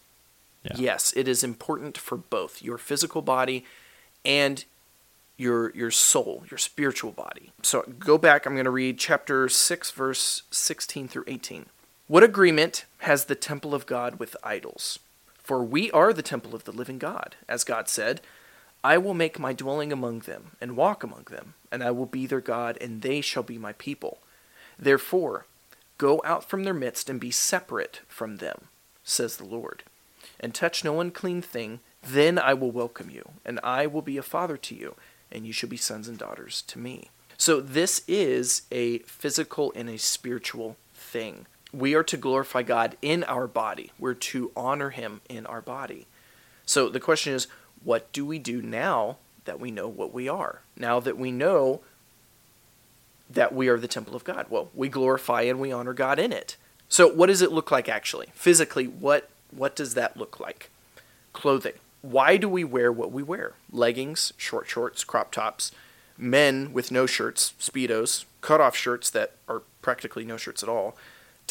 [0.64, 0.72] Yeah.
[0.76, 3.64] Yes, it is important for both your physical body
[4.24, 4.64] and
[5.36, 7.52] your your soul, your spiritual body.
[7.62, 11.66] So go back, I'm going to read chapter 6 verse 16 through 18.
[12.06, 14.98] What agreement has the temple of God with idols?
[15.52, 18.22] For we are the temple of the living God, as God said,
[18.82, 22.24] I will make my dwelling among them, and walk among them, and I will be
[22.24, 24.20] their God, and they shall be my people.
[24.78, 25.44] Therefore,
[25.98, 28.68] go out from their midst, and be separate from them,
[29.04, 29.82] says the Lord,
[30.40, 34.22] and touch no unclean thing, then I will welcome you, and I will be a
[34.22, 34.94] father to you,
[35.30, 37.10] and you shall be sons and daughters to me.
[37.36, 43.24] So, this is a physical and a spiritual thing we are to glorify God in
[43.24, 43.92] our body.
[43.98, 46.06] We're to honor Him in our body.
[46.66, 47.46] So the question is,
[47.82, 50.60] what do we do now that we know what we are?
[50.76, 51.80] Now that we know
[53.28, 54.46] that we are the temple of God?
[54.50, 56.56] Well, we glorify and we honor God in it.
[56.88, 58.28] So what does it look like actually?
[58.34, 60.70] Physically, what what does that look like?
[61.32, 61.74] Clothing.
[62.00, 63.54] Why do we wear what we wear?
[63.70, 65.72] Leggings, short shorts, crop tops,
[66.18, 70.96] men with no shirts, speedos, cut off shirts that are practically no shirts at all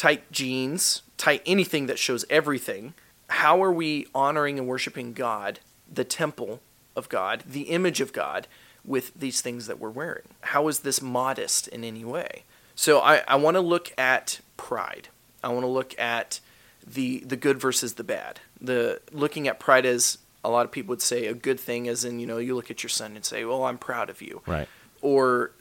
[0.02, 2.92] tight jeans, tight anything that shows everything.
[3.28, 5.60] How are we honoring and worshiping God,
[5.90, 6.60] the temple
[6.96, 8.48] of God, the image of God,
[8.84, 10.26] with these things that we're wearing?
[10.40, 12.42] How is this modest in any way?
[12.74, 15.06] So I, I want to look at pride.
[15.44, 16.40] I want to look at
[16.84, 18.40] the the good versus the bad.
[18.60, 22.04] The looking at pride as a lot of people would say a good thing, as
[22.04, 24.42] in you know you look at your son and say, "Well, I'm proud of you,"
[24.48, 24.66] Right.
[25.00, 25.52] or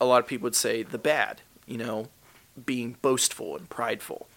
[0.00, 2.08] a lot of people would say the bad, you know,
[2.66, 4.28] being boastful and prideful.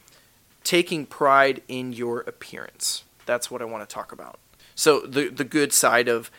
[0.63, 3.03] Taking pride in your appearance.
[3.25, 4.39] That's what I want to talk about.
[4.75, 6.31] So the the good side of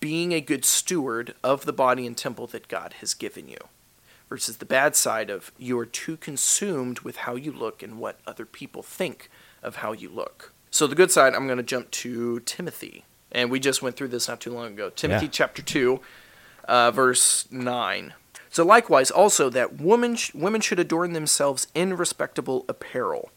[0.00, 3.58] being a good steward of the body and temple that God has given you
[4.30, 8.18] versus the bad side of you are too consumed with how you look and what
[8.26, 9.28] other people think
[9.62, 10.52] of how you look.
[10.70, 13.04] So the good side, I'm going to jump to Timothy.
[13.30, 14.90] And we just went through this not too long ago.
[14.90, 15.30] Timothy Yeah.
[15.32, 16.00] chapter 2,
[16.66, 18.14] uh, verse 9.
[18.54, 23.32] So likewise, also that women, sh- women should adorn themselves in respectable apparel,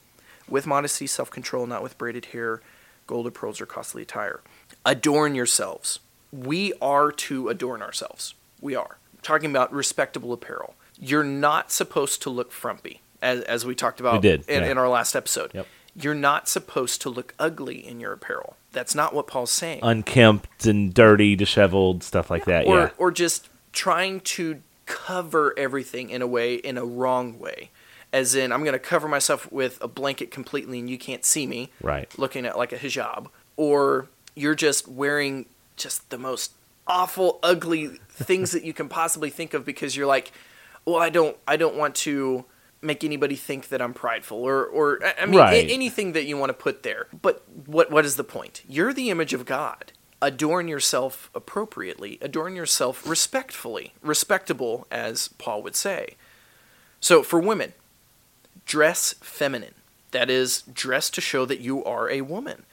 [0.47, 2.61] with modesty, self-control, not with braided hair,
[3.07, 4.41] gold or pearls, or costly attire.
[4.85, 6.01] Adorn yourselves.
[6.31, 8.35] We are to adorn ourselves.
[8.61, 8.97] We are.
[9.23, 10.75] talking about respectable apparel.
[10.99, 14.69] You're not supposed to look frumpy, as, as we talked about We did, in, yeah.
[14.69, 15.49] in our last episode.
[15.51, 15.65] Yep.
[15.95, 18.55] You're not supposed to look ugly in your apparel.
[18.71, 19.79] That's not what Paul's saying.
[19.81, 22.67] Unkempt and dirty, disheveled, stuff like that.
[22.67, 22.89] or yeah.
[22.99, 27.69] or just trying to cover everything in a way in a wrong way.
[28.11, 31.45] As in i'm going to cover myself with a blanket completely and you can't see
[31.45, 32.11] me Right.
[32.17, 33.27] looking at like a hijab.
[33.57, 35.45] Or you're just wearing
[35.75, 36.53] just the most
[36.87, 40.31] awful ugly things that you can possibly think of because you're like
[40.85, 42.45] well i don't i don't want to
[42.81, 45.67] make anybody think that i'm prideful or or i mean Right.
[45.67, 47.07] a- anything that you want to put there.
[47.21, 48.63] But what what is the point?
[48.69, 55.75] You're the image of god adorn yourself appropriately adorn yourself respectfully respectable as paul would
[55.75, 56.15] say.
[56.99, 57.73] So for women
[58.65, 59.73] dress feminine.
[60.11, 62.63] That is dress to show that you are a woman.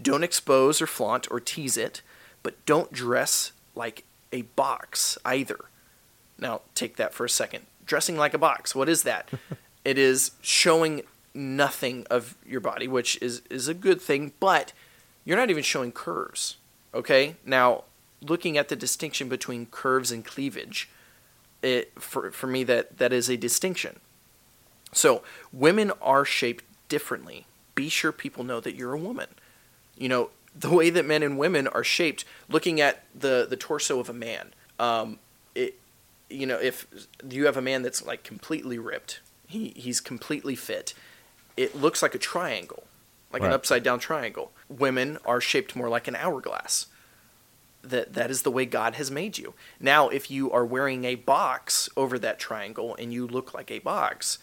[0.00, 2.02] Don't expose or flaunt or tease it
[2.42, 5.58] but don't dress like a box either.
[6.38, 7.66] Now take that for a second.
[7.86, 9.28] Dressing like a box what is that?
[9.84, 11.02] It is showing
[11.34, 14.72] nothing of your body which is is a good thing but
[15.26, 16.56] you're not even showing curves
[16.94, 17.36] okay?
[17.44, 17.84] Now
[18.22, 20.88] looking at the distinction between curves and cleavage
[21.62, 24.00] it for for me that that is a distinction.
[24.92, 27.46] So women are shaped differently.
[27.74, 29.28] Be sure people know that you're a woman.
[29.96, 33.98] You know the way that men and women are shaped looking at the the torso
[33.98, 35.18] of a man um
[35.54, 35.78] it
[36.30, 36.86] you know if
[37.28, 40.94] you have a man that's like completely ripped he he's completely fit
[41.56, 42.84] it looks like a triangle
[43.34, 46.86] like an upside down triangle women are shaped more like an hourglass
[47.84, 49.54] that that is the way God has made you.
[49.78, 53.78] Now, if you are wearing a box over that triangle and you look like a
[53.80, 54.38] box,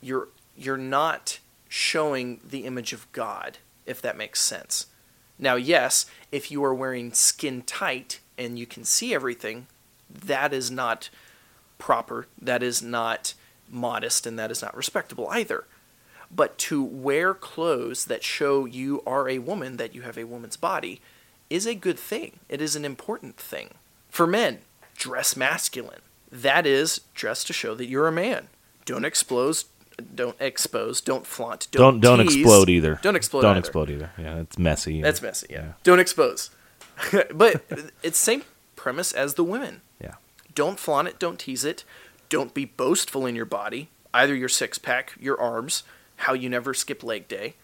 [0.00, 4.86] you're you're not showing the image of God, if that makes sense.
[5.38, 9.66] Now, yes, if you are wearing skin tight and you can see everything,
[10.08, 11.10] that is not
[11.78, 12.26] proper.
[12.40, 13.34] That is not
[13.68, 15.64] modest and that is not respectable either.
[16.34, 20.56] But to wear clothes that show you are a woman, that you have a woman's
[20.56, 21.00] body,
[21.48, 22.40] is a good thing.
[22.48, 23.74] It is an important thing.
[24.08, 24.60] For men,
[24.96, 26.00] dress masculine.
[26.30, 28.48] That is, dress to show that you're a man.
[28.84, 29.66] Don't expose,
[30.14, 32.98] don't expose, don't flaunt, Don't don't don't explode either.
[33.02, 33.42] Don't explode.
[33.42, 33.60] Don't either.
[33.60, 34.10] explode either.
[34.18, 35.00] Yeah, it's messy.
[35.00, 35.46] That's messy.
[35.50, 35.72] Yeah.
[35.84, 36.50] Don't expose.
[37.32, 37.64] but
[38.02, 38.42] it's same
[38.76, 39.82] premise as the women.
[40.00, 40.14] Yeah.
[40.54, 41.18] Don't flaunt it.
[41.18, 41.84] Don't tease it.
[42.28, 45.84] Don't be boastful in your body, either your six pack, your arms,
[46.16, 47.54] how you never skip leg day.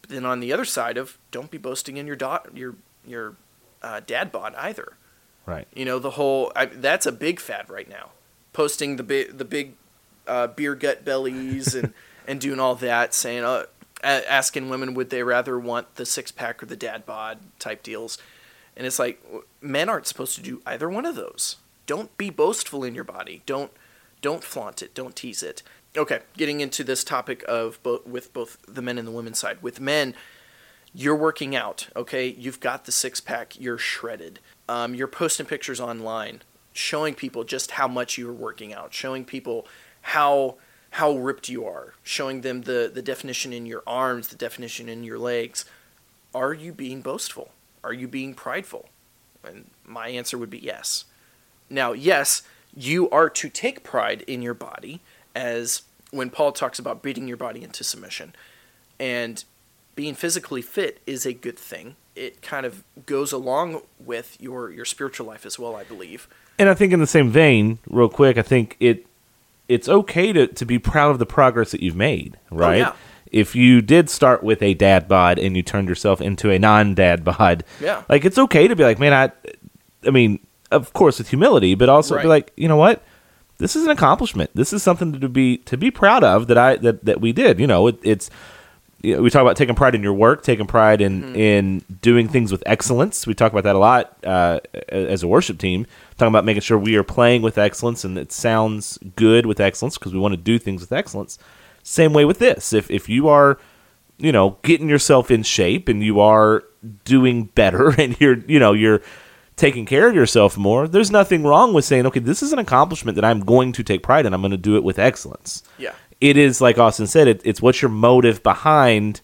[0.00, 3.36] But then on the other side of don't be boasting in your dot your your
[3.82, 4.94] uh, dad bod either.
[5.44, 5.66] Right.
[5.74, 8.10] You know the whole I, that's a big fad right now.
[8.52, 9.74] Posting the big the big
[10.26, 11.92] uh, beer gut bellies and
[12.26, 13.64] and doing all that, saying uh,
[14.02, 18.18] asking women would they rather want the six pack or the dad bod type deals,
[18.76, 19.22] and it's like
[19.60, 21.56] men aren't supposed to do either one of those.
[21.86, 23.42] Don't be boastful in your body.
[23.46, 23.70] Don't
[24.20, 24.94] don't flaunt it.
[24.94, 25.62] Don't tease it.
[25.96, 29.62] Okay, getting into this topic of both with both the men and the women's side.
[29.62, 30.14] With men,
[30.94, 32.26] you're working out, okay?
[32.26, 34.40] You've got the six pack, you're shredded.
[34.68, 39.66] Um, you're posting pictures online, showing people just how much you're working out, showing people
[40.02, 40.56] how
[40.90, 45.04] how ripped you are, showing them the, the definition in your arms, the definition in
[45.04, 45.66] your legs.
[46.34, 47.50] Are you being boastful?
[47.84, 48.88] Are you being prideful?
[49.44, 51.04] And my answer would be yes.
[51.68, 52.42] Now, yes,
[52.74, 55.02] you are to take pride in your body,
[55.36, 58.34] as when Paul talks about beating your body into submission.
[58.98, 59.44] And
[59.94, 61.96] being physically fit is a good thing.
[62.16, 66.26] It kind of goes along with your, your spiritual life as well, I believe.
[66.58, 69.06] And I think in the same vein, real quick, I think it
[69.68, 72.78] it's okay to, to be proud of the progress that you've made, oh, right?
[72.78, 72.92] yeah.
[73.32, 76.94] If you did start with a dad bod and you turned yourself into a non
[76.94, 78.04] dad bod, Yeah.
[78.08, 79.32] like it's okay to be like, man, I
[80.06, 80.38] I mean,
[80.70, 83.02] of course with humility, but also be like, you know what?
[83.58, 84.50] This is an accomplishment.
[84.54, 87.58] This is something to be to be proud of that I that, that we did.
[87.58, 88.30] You know, it, it's
[89.02, 91.36] you know, we talk about taking pride in your work, taking pride in Mm-hmm.
[91.36, 93.26] in doing things with excellence.
[93.26, 95.86] We talk about that a lot uh, as a worship team.
[96.18, 99.96] Talking about making sure we are playing with excellence and it sounds good with excellence
[99.98, 101.38] because we want to do things with excellence.
[101.82, 102.72] Same way with this.
[102.72, 103.58] If if you are,
[104.18, 106.64] you know, getting yourself in shape and you are
[107.04, 109.00] doing better and you're you know you're
[109.56, 113.16] taking care of yourself more, there's nothing wrong with saying, okay, this is an accomplishment
[113.16, 114.34] that I'm going to take pride in.
[114.34, 115.92] I'm going to do it with excellence Yeah.
[116.20, 117.26] it is like Austin said.
[117.28, 119.20] It, it's what's your motive behind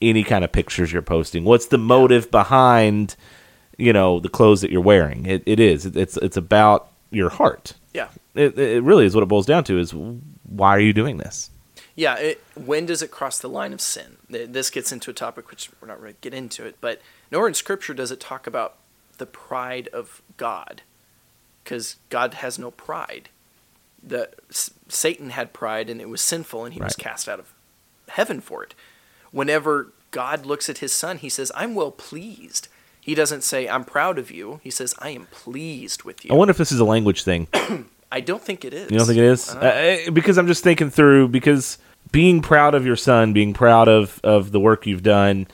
[0.00, 1.44] any kind of pictures you're posting.
[1.44, 3.14] What's the motive behind
[3.78, 5.26] you know the clothes that you're wearing?
[5.26, 5.86] It, it is.
[5.86, 7.74] It, it's it's about your heart.
[7.94, 8.08] Yeah.
[8.34, 9.78] It, it really is what it boils down to.
[9.78, 11.50] Is why are you doing this?
[11.94, 14.16] Yeah, it, when does it cross the line of sin?
[14.28, 17.54] This gets into a topic which we're not to get into it, but nowhere in
[17.54, 18.76] Scripture does it talk about
[19.22, 20.82] the pride of God,
[21.62, 23.28] because God has no pride.
[24.02, 27.54] The S- Satan had pride, and it was sinful, and he was cast out of
[28.08, 28.74] heaven for it.
[29.30, 32.66] Whenever God looks at His Son, He says, "I'm well pleased."
[33.00, 36.34] He doesn't say, "I'm proud of you." He says, "I am pleased with you." I
[36.34, 37.46] wonder if this is a language thing.
[38.10, 38.90] I don't think it is.
[38.90, 39.54] You don't think it is?
[39.54, 40.04] I.
[40.08, 41.78] Uh, because I'm just thinking through because
[42.10, 45.46] being proud of your son, being proud of of the work you've done,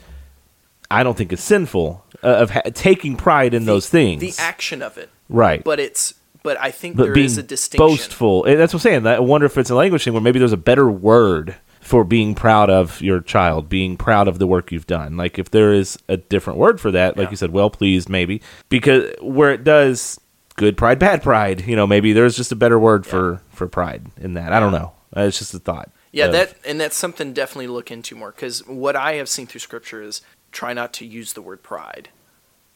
[0.90, 4.20] I don't think it's sinful uh, of ha- taking pride in those things.
[4.20, 5.62] the action of it, right?
[5.64, 7.87] but it's but I think but there is a distinction.
[7.87, 8.44] boastful.
[8.44, 9.07] And that's what I'm saying.
[9.07, 12.35] I wonder if it's a language thing where maybe there's a better word for being
[12.35, 15.16] proud of your child, being proud of the work you've done.
[15.16, 17.31] Like if there is a different word for that, like Yeah.
[17.33, 20.18] you said, well pleased, maybe because where it does
[20.57, 21.66] good pride, bad pride.
[21.66, 24.53] You know, maybe there's just a better word for for pride in that.
[24.53, 24.92] I don't know.
[25.16, 25.90] Uh, It's just a thought.
[26.12, 29.46] Yeah, of- that and that's something definitely look into more because what I have seen
[29.46, 30.22] through Scripture is
[30.59, 32.09] try not to use the word pride,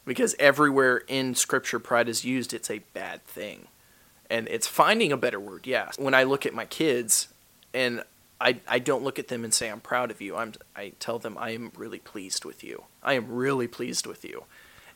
[0.04, 3.66] because everywhere in Scripture pride is used, it's a bad thing,
[4.30, 5.66] and it's finding a better word.
[5.66, 5.98] yes.
[5.98, 7.26] when I look at my kids,
[7.74, 8.04] and
[8.40, 10.36] I I don't look at them and say I'm proud of you.
[10.36, 12.84] I'm I tell them I am really pleased with you.
[13.02, 14.44] I am really pleased with you,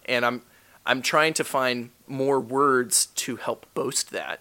[0.05, 0.42] and I'm
[0.87, 4.38] I'm trying to find more words to help boast that,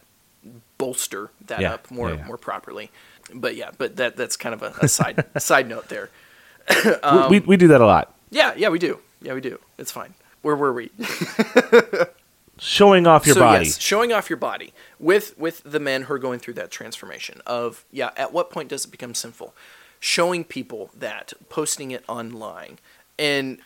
[0.78, 2.28] bolster that Yeah, up more yeah, yeah.
[2.28, 2.92] more properly.
[3.34, 6.12] But yeah, but that that's kind of a, a side side note there.
[7.02, 8.15] um, we we do that a lot.
[8.30, 9.00] Yeah, yeah, we do.
[9.22, 9.60] Yeah, we do.
[9.78, 10.14] It's fine.
[10.42, 10.92] Where were we?
[12.58, 13.66] Showing off your so, body.
[13.66, 17.42] Yes, showing off your body with with the men who are going through that transformation
[17.46, 18.12] of yeah.
[18.16, 19.54] At what point does it become sinful?
[20.00, 22.80] Showing people that, posting it online,
[23.20, 23.60] and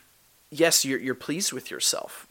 [0.49, 2.25] yes, you're you're pleased with yourself,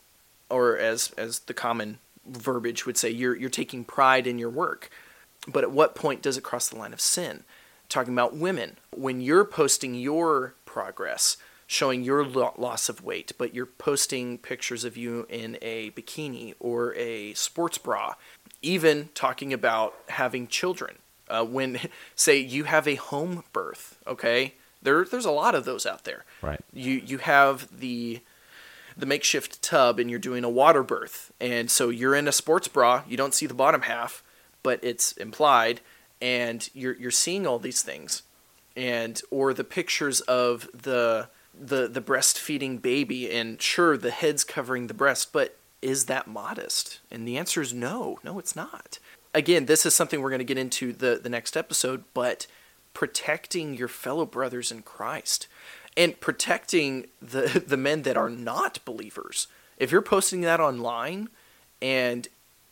[0.51, 4.91] or as as the common verbiage would say, you're you're taking pride in your work.
[5.47, 7.45] But at what point does it cross the line of sin?
[7.89, 11.37] Talking about women, when you're posting your progress,
[11.69, 16.55] showing your lo- loss of weight, but you're posting pictures of you in a bikini
[16.59, 18.15] or a sports bra,
[18.63, 20.97] even talking about having children.
[21.29, 21.79] Uh, when,
[22.17, 24.55] say, you have a home birth, okay?
[24.81, 26.25] There, there's a lot of those out there.
[26.41, 26.61] Right.
[26.73, 28.21] You you have the
[28.97, 32.69] the makeshift tub and you're doing a water birth, and so you're in a sports
[32.69, 33.03] bra.
[33.07, 34.23] You don't see the bottom half,
[34.63, 35.81] but it's implied,
[36.23, 38.23] and you're you're seeing all these things,
[38.77, 41.29] and or the pictures of the
[41.61, 47.01] the the breastfeeding baby, and sure the head's covering the breast, but is that modest?
[47.11, 48.99] And the answer is no, no, it's not.
[49.35, 52.47] Again, this is something we're going to get into the the next episode, but
[52.95, 55.47] protecting your fellow brothers in Christ
[55.97, 59.49] and protecting the the men that are not believers.
[59.77, 61.29] If you're posting that online
[61.81, 62.27] and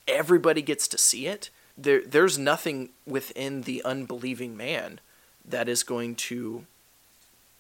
[0.09, 5.01] everybody gets to see it, there there's nothing within the unbelieving man
[5.45, 6.65] that is going to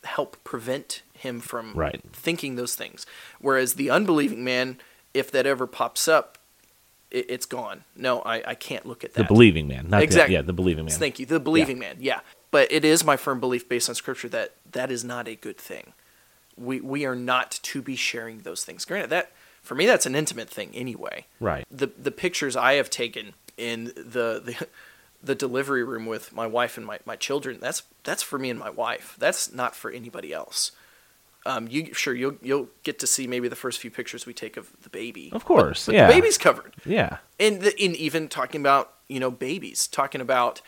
[0.04, 2.00] help prevent him from Right.
[2.12, 3.06] thinking those things.
[3.40, 4.78] Whereas the unbelieving man,
[5.14, 6.38] if that ever pops up,
[7.10, 7.84] it, it's gone.
[7.96, 9.22] No, I, I can't look at that.
[9.22, 9.88] The believing man.
[9.88, 10.34] Not Exactly.
[10.34, 10.94] The, yeah, the believing man.
[10.94, 11.26] Thank you.
[11.26, 11.96] The believing man.
[12.00, 12.20] Yeah.
[12.50, 15.58] But it is my firm belief based on scripture that that is not a good
[15.58, 15.92] thing.
[16.56, 18.84] We we are not to be sharing those things.
[18.84, 21.26] Granted that for me that's an intimate thing anyway.
[21.38, 21.66] Right.
[21.70, 24.66] The the pictures I have taken in the the
[25.22, 28.58] the delivery room with my wife and my, my children, that's that's for me and
[28.58, 29.16] my wife.
[29.18, 30.72] That's not for anybody else.
[31.46, 34.56] Um, you sure you'll you'll get to see maybe the first few pictures we take
[34.56, 35.30] of the baby.
[35.32, 36.06] Of course, but, but yeah.
[36.08, 37.18] the baby's covered Yeah.
[37.38, 40.60] and the, in even talking about you know babies talking about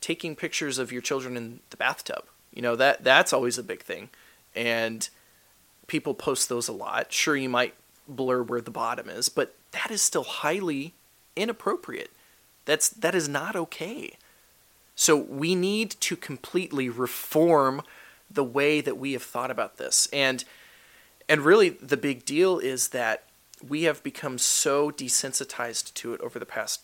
[0.00, 3.82] taking pictures of your children in the bathtub you know that that's always a big
[3.82, 4.10] thing
[4.54, 5.08] and
[5.86, 7.74] people post those a lot sure you might
[8.08, 10.92] blur where the bottom is but that is still highly
[11.36, 12.10] inappropriate
[12.64, 14.12] that's that is not okay
[14.96, 17.80] so we need to completely reform
[18.34, 20.44] the way that we have thought about this and
[21.28, 23.24] and really the big deal is that
[23.66, 26.82] we have become so desensitized to it over the past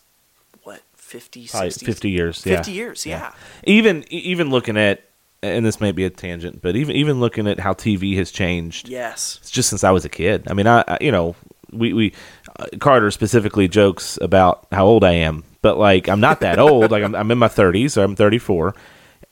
[0.63, 2.43] what 50 Probably 60 50 years.
[2.43, 2.77] 50 yeah.
[2.77, 3.33] years yeah.
[3.65, 5.03] Even e- even looking at
[5.43, 8.89] and this may be a tangent, but even even looking at how TV has changed,
[8.89, 9.39] Yes.
[9.41, 10.45] it's just since I was a kid.
[10.49, 11.35] I mean, I, I you know,
[11.73, 12.13] we we
[12.59, 16.91] uh, Carter specifically jokes about how old I am, but like I'm not that old.
[16.91, 18.75] Like I'm, I'm in my 30s, or I'm 34,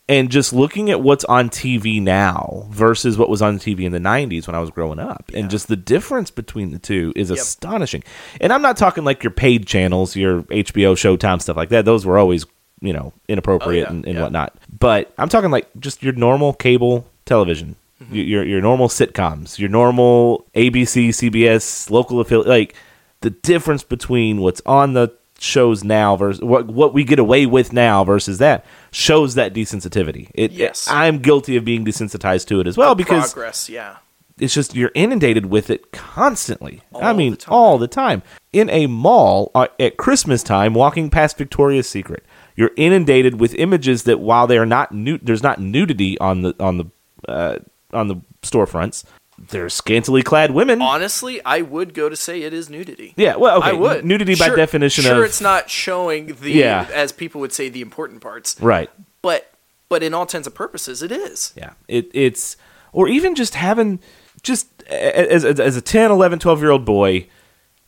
[0.09, 3.99] and just looking at what's on TV now versus what was on TV in the
[3.99, 7.39] 90s when I was growing up, and just the difference between the two is Yep.
[7.39, 8.03] astonishing.
[8.41, 11.85] And I'm not talking like your paid channels, your HBO, Showtime stuff like that.
[11.85, 12.47] Those were always
[12.81, 14.23] you know inappropriate Oh, yeah, and, and yeah.
[14.23, 14.57] whatnot.
[14.79, 18.15] But I'm talking like just your normal cable television, Mm-hmm.
[18.15, 22.47] your, your your normal sitcoms, your normal ABC, CBS, local affiliate.
[22.47, 22.75] Like
[23.23, 25.09] the difference between what's on the
[25.41, 30.31] shows now versus what what we get away with now versus that shows that desensitivity.
[30.35, 30.89] It, Yes.
[30.91, 33.97] I'm guilty of being desensitized to it as well because progress, yeah.
[34.39, 36.83] it's just you're inundated with it constantly.
[37.01, 38.23] I mean, the all the time.
[38.53, 42.25] In a mall uh, at Christmas time, walking past Victoria's Secret,
[42.57, 46.55] you're inundated with images that while they are not nu- there's not nudity on the
[46.59, 46.85] on the
[47.29, 47.59] uh,
[47.93, 49.05] on the storefronts.
[49.51, 50.83] There's scantily clad women.
[50.83, 53.15] Honestly, I would go to say it is nudity.
[53.17, 54.05] yeah, well, okay, I would.
[54.05, 56.87] nudity by Sure- definition sure of it's not showing the Yeah.
[56.93, 58.57] as people would say the important parts.
[58.61, 58.91] right.
[59.23, 59.51] But
[59.89, 61.53] but in all intents and purposes it is.
[61.57, 61.71] Yeah.
[61.89, 62.57] It it's
[62.93, 64.01] or even just having
[64.43, 67.27] just as as, as a 10, 11, 12 year old boy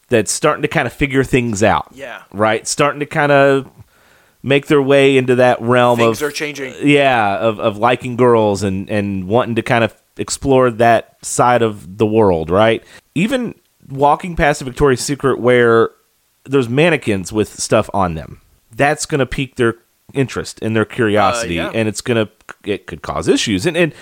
[0.09, 1.89] that's starting to kind of figure things out.
[1.95, 2.23] Yeah.
[2.33, 2.67] Right?
[2.67, 3.69] Starting to kind of
[4.43, 6.75] make their way into that realm Things of are changing.
[6.83, 11.99] yeah, of of liking girls and and wanting to kind of explore that side of
[11.99, 12.85] the world, right?
[13.15, 13.55] Even
[13.89, 15.91] walking past a Victoria's Secret where
[16.45, 18.41] there's mannequins with stuff on them.
[18.73, 19.75] That's going to pique their
[20.15, 21.79] interest and their curiosity Uh, yeah.
[21.79, 22.31] and it's going to
[22.65, 23.67] it could cause issues.
[23.67, 23.93] And and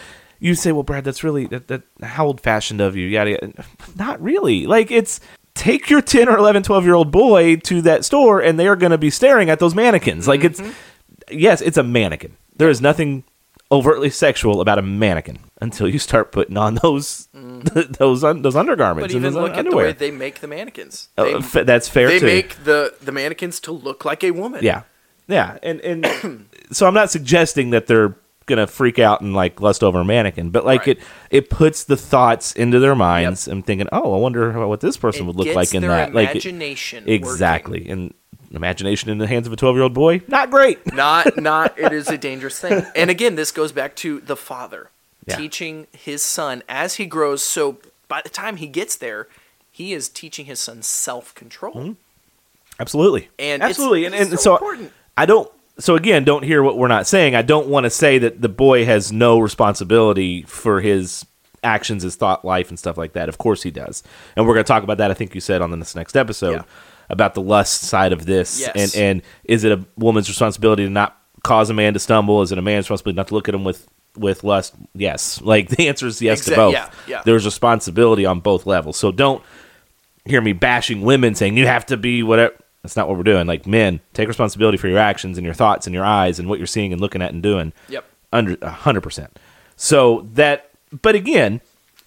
[0.40, 3.52] you say, "Well, Brad, that's really that, that how old-fashioned of you." Yada, yada.
[3.96, 4.66] Not really.
[4.66, 5.20] Like it's
[5.54, 8.98] take your 10 or 11, 12-year-old boy to that store and they are going to
[8.98, 10.28] be staring at those mannequins.
[10.28, 10.62] Like it's
[11.30, 12.36] yes, it's a mannequin.
[12.56, 13.24] There is nothing
[13.70, 19.12] overtly sexual about a mannequin until you start putting on those those un, those undergarments
[19.12, 19.86] But and even look at the underwear.
[19.86, 21.08] way they make the mannequins.
[21.18, 22.26] Uh, f- that's fair they too.
[22.26, 24.64] make the the mannequins to look like a woman.
[24.64, 24.82] yeah,
[25.26, 28.16] yeah, and and so I'm not suggesting that they're
[28.46, 30.96] gonna freak out and like lust over a mannequin, but like Right.
[30.96, 34.96] it it puts the thoughts into their minds and thinking, oh, I wonder what this
[34.96, 36.14] person It would look like in that.
[36.14, 37.14] Like it- imagination working.
[37.14, 38.14] exactly, and
[38.52, 40.92] imagination in the hands of a 12 year old boy, not great.
[40.94, 44.90] not not it is a dangerous thing and again this goes back to the father
[45.26, 45.36] Yeah.
[45.36, 47.78] teaching his son as he grows so
[48.08, 49.28] by the time he gets there
[49.70, 51.92] he is teaching his son self-control Mm-hmm.
[52.80, 53.28] Absolutely.
[53.38, 54.04] And absolutely.
[54.04, 54.92] and, and so so important.
[55.16, 57.34] I don't so again, don't hear what we're not saying.
[57.36, 61.24] I don't want to say that the boy has no responsibility for his
[61.64, 63.28] actions, his thought life and stuff like that.
[63.28, 64.02] Of course he does.
[64.36, 66.52] And we're going to talk about that I think you said on this next episode
[66.52, 66.62] Yeah.
[67.08, 68.94] About the lust side of this Yes.
[68.94, 72.42] and and is it a woman's responsibility to not cause a man to stumble?
[72.42, 73.86] Is it a man's responsibility not to look at him with
[74.16, 74.74] with lust?
[74.94, 75.40] Yes.
[75.44, 76.72] Like the answer is yes to both.
[76.74, 77.22] yeah, yeah.
[77.24, 78.96] There's responsibility on both levels.
[78.96, 79.42] So don't
[80.24, 82.54] hear me bashing women saying you have to be whatever.
[82.82, 83.46] That's not what we're doing.
[83.46, 86.58] Like men, take responsibility for your actions and your thoughts and your eyes and what
[86.58, 87.72] you're seeing and looking at and doing.
[87.88, 88.04] Yep.
[88.32, 89.36] Under a hundred percent.
[89.76, 90.70] So that,
[91.02, 91.60] but again,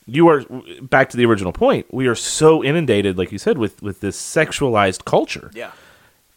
[0.06, 0.44] you are
[0.82, 1.86] back to the original point.
[1.94, 5.52] We are so inundated, like you said, with with this sexualized culture.
[5.54, 5.72] yeah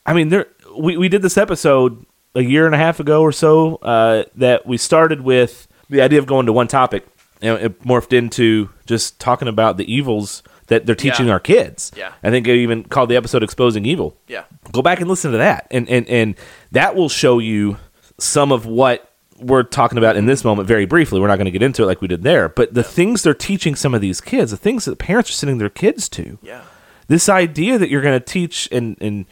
[0.07, 0.47] I mean, there
[0.79, 2.05] we, we did this episode
[2.35, 6.19] a year and a half ago or so uh, that we started with the idea
[6.19, 7.07] of going to one topic
[7.41, 11.33] and it morphed into just talking about the evils that they're teaching Yeah.
[11.33, 11.91] our kids.
[11.97, 12.12] Yeah.
[12.23, 15.39] I think I even called the episode "Exposing Evil." yeah Go back and listen to
[15.39, 16.35] that, and and and
[16.73, 17.77] that will show you
[18.19, 19.11] some of what
[19.41, 21.20] we're talking about in this moment very briefly.
[21.20, 23.35] We're not going to get into it like we did there, but the things they're
[23.35, 26.62] teaching some of these kids, the things that parents are sending their kids to yeah
[27.09, 29.26] this idea that you're going to teach and and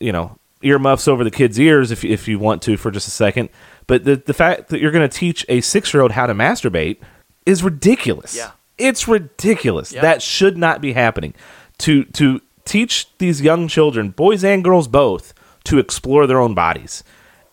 [0.00, 3.10] you know earmuffs over the kids' ears if if you want to for just a
[3.10, 3.48] second,
[3.86, 6.34] but the the fact that you're going to teach a six year old how to
[6.34, 6.98] masturbate
[7.46, 8.36] is ridiculous.
[8.36, 8.52] Yeah.
[8.78, 9.92] it's ridiculous.
[9.92, 10.02] Yeah.
[10.02, 11.34] That should not be happening.
[11.78, 15.34] To to teach these young children, boys and girls both,
[15.64, 17.02] to explore their own bodies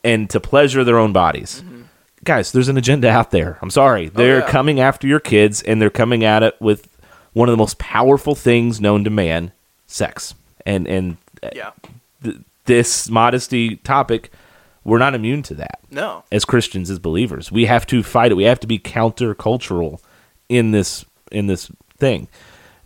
[0.03, 1.63] and to pleasure their own bodies.
[2.23, 3.57] Guys, there's an agenda out there.
[3.61, 4.09] I'm sorry.
[4.09, 4.43] They're Mm-hmm.
[4.43, 4.51] Oh, yeah.
[4.51, 6.87] coming after your kids and they're coming at it with
[7.33, 9.51] one of the most powerful things known to man,
[9.87, 10.35] sex.
[10.65, 11.71] And and uh, yeah
[12.23, 14.31] th- this modesty topic,
[14.83, 17.51] we're not immune to that no as Christians, as believers.
[17.51, 18.35] We have to fight it.
[18.35, 19.99] We have to be countercultural
[20.49, 22.27] in this in this thing.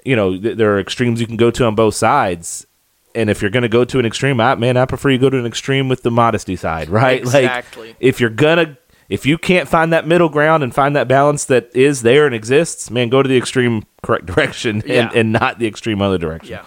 [0.06, 2.68] You know, th- there are extremes you can go to on both sides.
[3.16, 5.30] And if you're going to go to an extreme, I, man, I prefer you go
[5.30, 7.20] to an extreme with the modesty side, right?
[7.22, 7.90] Exactly.
[7.90, 8.78] Like, if you're gonna,
[9.10, 12.34] if you can't find that middle ground and find that balance that is there and
[12.34, 15.12] exists, man, go to the extreme correct direction and, Yeah.
[15.14, 16.50] and not the extreme other direction.
[16.54, 16.64] yeah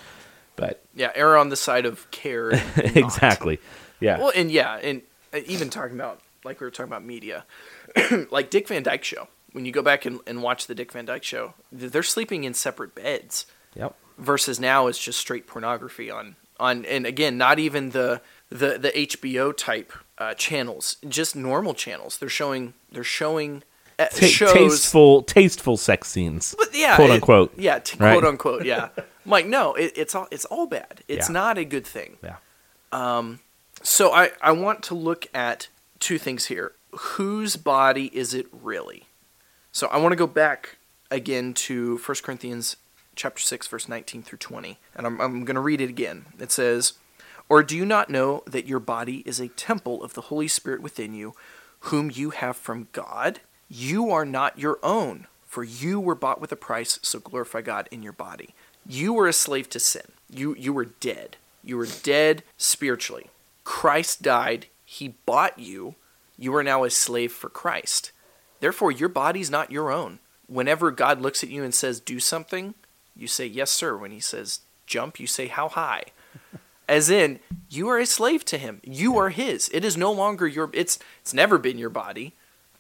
[0.55, 3.59] But yeah err on the side of care exactly,
[4.01, 5.03] yeah, Well, and yeah, and
[5.35, 7.45] uh, even talking about like we were talking about media,
[8.31, 9.27] like Dick Van Dyke Show.
[9.53, 12.53] When you go back and, and watch the Dick Van Dyke Show, they're sleeping in
[12.55, 13.47] separate beds.
[13.75, 13.97] Yep.
[14.19, 18.91] Versus now it's just straight pornography on on and again not even the the the
[18.91, 22.17] HBO type uh, channels, just normal channels.
[22.19, 23.63] They're showing they're showing
[23.99, 24.53] uh, Ta- shows.
[24.55, 26.55] tasteful, tasteful sex scenes.
[26.57, 27.53] But yeah, quote it- unquote.
[27.59, 28.13] yeah, t- right?
[28.13, 28.65] quote unquote.
[28.65, 31.03] Yeah, I'm like no, it, it's all it's all bad.
[31.09, 31.33] It's Yeah.
[31.35, 32.17] not a good thing.
[32.25, 32.37] Yeah.
[32.93, 33.41] Um.
[33.83, 36.73] So I I want to look at two things here.
[36.99, 39.05] Whose body is it really?
[39.73, 40.79] So I want to go back
[41.11, 42.77] again to 1 Corinthians
[43.17, 46.27] chapter 6 verse 19 through 20 and I'm I'm going to read it again.
[46.39, 46.93] It says,
[47.49, 50.83] "Or do you not know that your body is a temple of the Holy Spirit
[50.83, 51.35] within you,
[51.81, 53.41] whom you have from God?
[53.69, 57.89] You are not your own, for you were bought with a price, so glorify God
[57.91, 58.55] in your body.
[58.87, 60.13] You were a slave to sin.
[60.31, 61.37] You you were dead.
[61.65, 63.31] You were dead spiritually.
[63.65, 65.97] Christ died, he bought you.
[66.39, 68.13] You are now a slave for Christ.
[68.61, 70.21] Therefore your body's not your own.
[70.47, 72.75] Whenever God looks at you and says do something,
[73.17, 73.97] you say yes sir.
[73.97, 76.05] When he says jump, you say how high.
[76.89, 78.81] As in, you are a slave to him.
[78.85, 79.69] You are his.
[79.75, 82.35] It is no longer your it's it's never been your body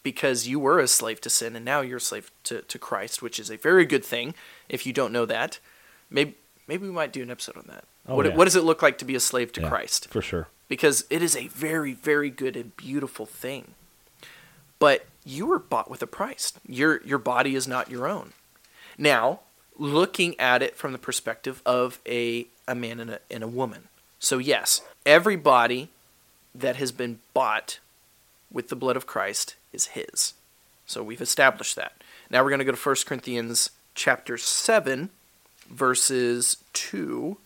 [0.04, 3.20] because you were a slave to sin and now you're a slave to, to Christ,
[3.22, 4.34] which is a very good thing
[4.68, 5.58] if you don't know that.
[6.10, 6.36] Maybe
[6.68, 7.84] maybe we might do an episode on that.
[8.08, 8.36] Oh, what, yeah.
[8.36, 10.06] what does it look like to be a slave to Yeah, Christ?
[10.10, 10.46] for sure.
[10.68, 13.74] Because it is a very, very good and beautiful thing.
[14.78, 16.52] But you were bought with a price.
[16.68, 18.32] Your your body is not your own.
[18.96, 19.40] Now,
[19.78, 23.84] looking at it from the perspective of a, a man and a, and a woman.
[24.18, 25.90] So, yes, every body
[26.54, 27.78] that has been bought
[28.50, 30.34] with the blood of Christ is his.
[30.86, 32.02] So, we've established that.
[32.30, 35.10] Now, we're going to go to 1 Corinthians chapter 7,
[35.68, 37.36] verses 2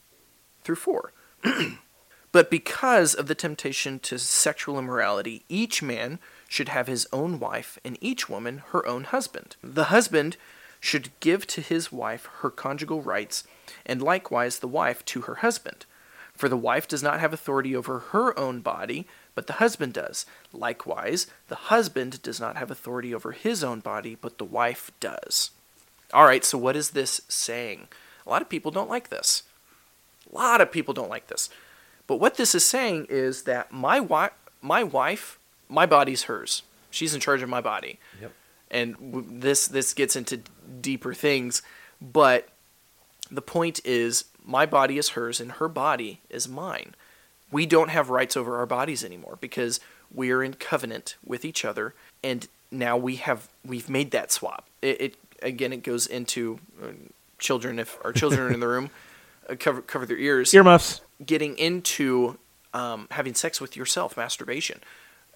[0.63, 1.13] through 4.
[2.33, 6.19] But because of the temptation to sexual immorality, each man
[6.49, 9.57] should have his own wife, and each woman her own husband.
[9.63, 10.37] The husband
[10.81, 13.45] should give to his wife her conjugal rights,
[13.87, 15.85] and likewise the wife to her husband.
[16.35, 20.25] For the wife does not have authority over her own body, but the husband does.
[20.53, 25.51] Likewise, the husband does not have authority over his own body, but the wife does.
[26.15, 27.89] All right, so what is this saying?
[28.27, 29.43] A lot of people don't like this.
[30.33, 31.51] A lot of people don't like this.
[32.07, 36.63] But what this is saying is that my wife, my wife, my body's hers.
[36.91, 37.99] She's in charge of my body.
[38.21, 38.33] Yep.
[38.71, 40.41] And w- this this gets into
[40.81, 41.63] deeper things,
[42.01, 42.49] but
[43.31, 46.95] the point is my body is hers and her body is mine.
[47.51, 49.81] We don't have rights over our bodies anymore because
[50.13, 54.67] we are in covenant with each other and now we have we've made that swap.
[54.83, 56.89] It, it again it goes into uh,
[57.39, 58.91] children if our children are in the room
[59.49, 61.01] uh, cover cover their ears Earmuffs.
[61.25, 62.39] getting into
[62.73, 64.81] um, having sex with yourself, masturbation,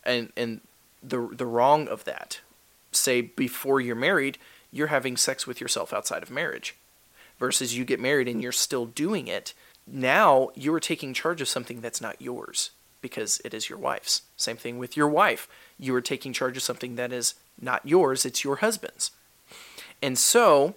[0.04, 0.60] and and
[1.02, 2.40] the the wrong of that.
[2.96, 4.38] Say before you're married,
[4.70, 6.76] you're having sex with yourself outside of marriage,
[7.38, 9.54] versus you get married and you're still doing it.
[9.86, 12.70] Now you are taking charge of something that's not yours
[13.00, 14.22] because it is your wife's.
[14.36, 15.46] Same thing with your wife.
[15.78, 19.10] You are taking charge of something that is not yours; it's your husband's.
[20.02, 20.74] And so,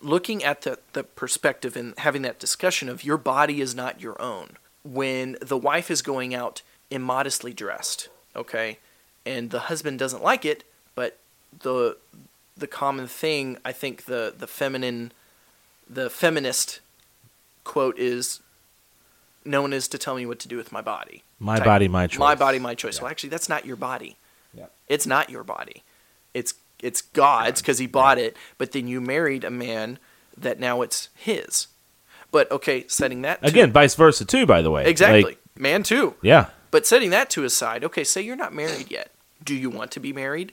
[0.00, 4.20] looking at the, the perspective and having that discussion of your body is not your
[4.20, 8.78] own when the wife is going out immodestly dressed okay
[9.26, 10.64] and the husband doesn't like it
[10.94, 11.18] but
[11.62, 11.96] the
[12.56, 15.12] the common thing i think the the feminine
[15.88, 16.80] the feminist
[17.64, 18.40] quote is
[19.44, 21.64] no one is to tell me what to do with my body My type.
[21.64, 22.18] body, my choice.
[22.18, 23.02] my body my choice Yeah.
[23.04, 24.16] well actually that's not your body
[24.54, 24.66] Yeah.
[24.88, 25.82] it's not your body.
[26.34, 28.36] It's it's God's because He bought it.
[28.56, 29.98] But then you married a man
[30.38, 31.66] that now it's His.
[32.30, 34.46] But okay, setting that to, Again, vice versa too.
[34.46, 34.86] By the way.
[34.86, 36.14] exactly, Like, man too.
[36.22, 36.46] yeah.
[36.70, 39.10] But setting that to aside, okay, say you're not married yet.
[39.44, 40.52] Do you want to be married?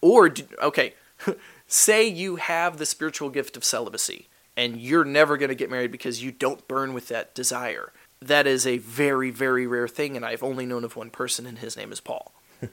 [0.00, 0.94] Or do, okay,
[1.66, 5.92] say you have the spiritual gift of celibacy and you're never going to get married
[5.92, 7.92] because you don't burn with that desire.
[8.20, 11.58] That is a very very rare thing and I've only known of one person and
[11.58, 12.32] his name is Paul.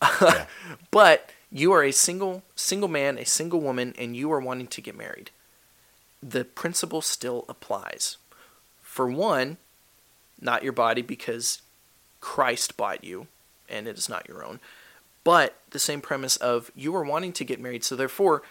[0.90, 4.80] But you are a single single man, a single woman and you are wanting to
[4.80, 5.30] get married.
[6.22, 8.16] The principle still applies.
[8.80, 9.56] For one,
[10.40, 11.62] not your body because
[12.20, 13.26] Christ bought you
[13.68, 14.60] and it is not your own.
[15.24, 18.42] But the same premise of you are wanting to get married, so therefore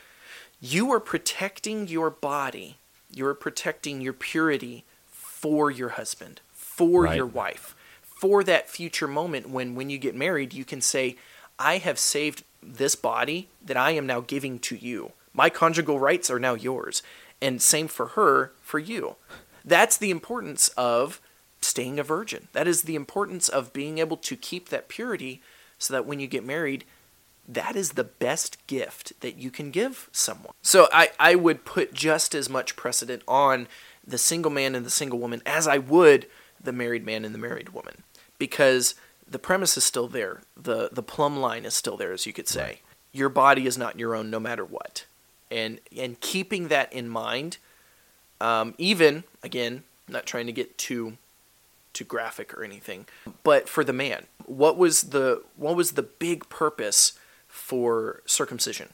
[0.59, 2.77] you are protecting your body,
[3.09, 7.17] you are protecting your purity for your husband, for Right.
[7.17, 11.17] your wife, for that future moment when when you get married, you can say,
[11.59, 15.13] I have saved this body that I am now giving to you.
[15.33, 17.01] My conjugal rights are now yours.
[17.41, 19.15] And same for her, for you.
[19.65, 21.19] That's the importance of
[21.59, 22.49] staying a virgin.
[22.53, 25.41] That is the importance of being able to keep that purity
[25.81, 26.85] so that when you get married,
[27.47, 30.53] that is the best gift that you can give someone.
[30.61, 33.67] So I, I would put just as much precedent on
[34.05, 36.27] the single man and the single woman as I would
[36.63, 38.03] the married man and the married woman
[38.37, 38.93] because
[39.27, 40.41] the premise is still there.
[40.55, 42.63] The the plumb line is still there as you could say.
[42.63, 42.81] Right.
[43.11, 45.05] Your body is not your own no matter what.
[45.49, 47.57] And and keeping that in mind
[48.41, 51.17] um, even again, not trying to get too
[51.93, 53.05] too graphic or anything,
[53.43, 57.13] but for the man, what was the what was the big purpose
[57.47, 58.89] for circumcision?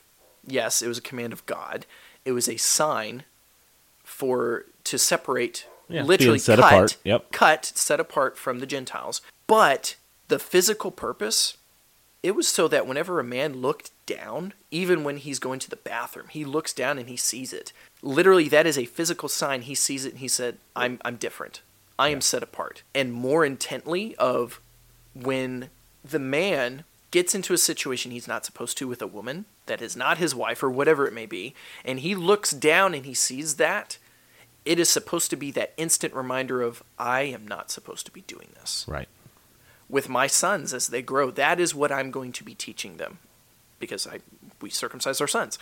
[0.46, 1.86] Yes, it was a command of God.
[2.26, 3.24] It was a sign
[4.04, 6.98] for to separate yeah, literally cut, apart.
[7.04, 7.32] Yep.
[7.32, 9.22] cut, set apart from the Gentiles.
[9.48, 9.96] But
[10.28, 11.58] the physical purpose,
[12.22, 15.76] it was so that whenever a man looked down, even when he's going to the
[15.76, 17.74] bathroom, he looks down and he sees it.
[18.02, 19.64] Literally, that is a physical sign.
[19.64, 21.62] He sees it and he said, "I'm I'm different.
[21.98, 24.62] I am set apart." And more intently of
[25.24, 25.70] when
[26.04, 29.96] the man gets into a situation he's not supposed to with a woman that is
[29.96, 31.54] not his wife or whatever it may be,
[31.86, 33.98] and he looks down and he sees that,
[34.66, 38.22] it is supposed to be that instant reminder of I am not supposed to be
[38.22, 38.86] doing this.
[38.88, 39.08] Right.
[39.90, 43.20] With my sons as they grow, that is what I'm going to be teaching them,
[43.80, 44.20] because I
[44.60, 45.58] we circumcise our sons.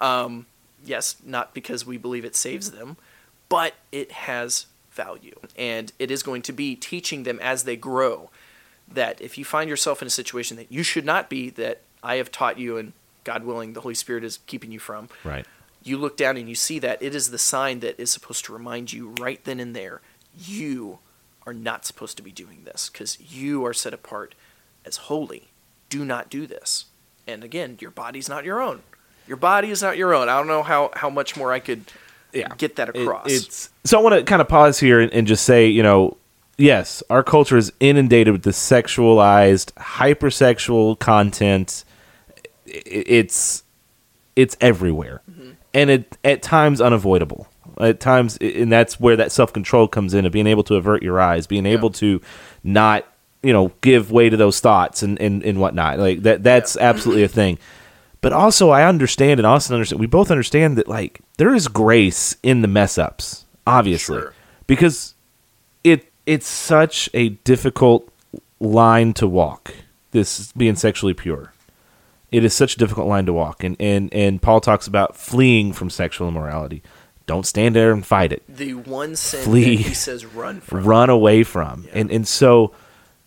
[0.00, 0.46] Um,
[0.84, 2.96] yes, not because we believe it saves them,
[3.48, 8.30] but it has value, and it is going to be teaching them as they grow
[8.94, 12.16] that if you find yourself in a situation that you should not be, that I
[12.16, 12.92] have taught you, and
[13.24, 15.08] God willing, the Holy Spirit is keeping you from.
[15.24, 15.46] Right.
[15.82, 18.52] You look down and you see that it is the sign that is supposed to
[18.52, 20.00] remind you right then and there,
[20.38, 20.98] you
[21.46, 24.34] are not supposed to be doing this because you are set apart
[24.84, 25.48] as holy.
[25.88, 26.86] Do not do this.
[27.26, 28.82] And again, your body's not your own.
[29.26, 30.28] Your body is not your own.
[30.28, 31.84] I don't know how, how much more I could
[32.32, 32.48] yeah.
[32.56, 33.26] get that across.
[33.26, 35.82] It, it's so I want to kind of pause here and, and just say, you
[35.82, 36.16] know,
[36.58, 41.84] yes, our culture is inundated with the sexualized, hypersexual content.
[42.66, 43.64] It's
[44.36, 45.50] it's everywhere, mm-hmm.
[45.74, 47.48] and it at times unavoidable.
[47.80, 51.02] At times, and that's where that self control comes in of being able to avert
[51.02, 51.72] your eyes, being yeah.
[51.72, 52.20] able to
[52.62, 53.06] not
[53.42, 55.98] you know give way to those thoughts and and, and whatnot.
[55.98, 56.88] Like that that's yeah.
[56.88, 57.58] absolutely a thing.
[58.20, 59.98] But also, I understand, and Austin understand.
[59.98, 64.34] We both understand that like there is grace in the mess ups, obviously, sure.
[64.66, 65.14] because
[65.82, 68.08] it it's such a difficult
[68.60, 69.74] line to walk.
[70.12, 71.52] This being sexually pure,
[72.30, 75.72] it is such a difficult line to walk, and and and Paul talks about fleeing
[75.72, 76.82] from sexual immorality.
[77.26, 78.42] Don't stand there and fight it.
[78.48, 79.76] The one sin Flee.
[79.76, 80.84] he says run from.
[80.84, 81.84] Run away from.
[81.84, 82.00] Yeah.
[82.00, 82.74] And and so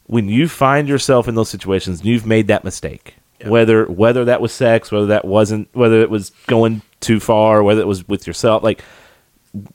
[0.05, 3.15] when you find yourself in those situations, you've made that mistake.
[3.43, 7.81] Whether whether that was sex, whether that wasn't, whether it was going too far, whether
[7.81, 8.83] it was with yourself, like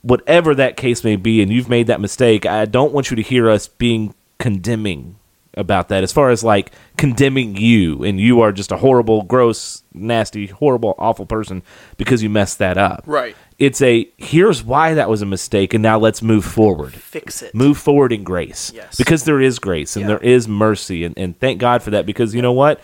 [0.01, 3.21] whatever that case may be, and you've made that mistake, I don't want you to
[3.21, 5.17] hear us being condemning
[5.55, 6.03] about that.
[6.03, 10.95] As far as like condemning you and you are just a horrible gross nasty horrible
[10.97, 11.61] awful person
[11.97, 13.03] because you messed that up.
[13.05, 13.35] Right.
[13.59, 16.93] It's a here's why that was a mistake and now let's move forward.
[16.93, 17.53] Fix it.
[17.53, 18.71] Move forward in grace.
[18.73, 18.95] Yes.
[18.95, 20.07] Because there is grace and yeah.
[20.07, 22.79] there is mercy and, and thank god for that because you know what?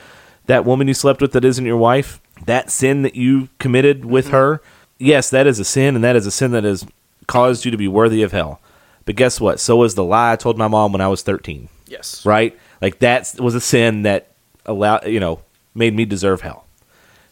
[0.47, 4.25] That woman you slept with that isn't your wife that sin that you committed with
[4.25, 4.35] mm-hmm.
[4.35, 4.61] her
[4.97, 6.85] yes, that is a sin, and that is a sin that has
[7.27, 8.61] caused you to be worthy of hell.
[9.05, 9.59] But guess what?
[9.59, 11.69] So was the lie I told my mom when I was 13.
[11.87, 12.25] Yes.
[12.25, 12.57] Right?
[12.81, 14.31] Like that was a sin that
[14.65, 15.41] allowed, you know,
[15.73, 16.65] made me deserve hell.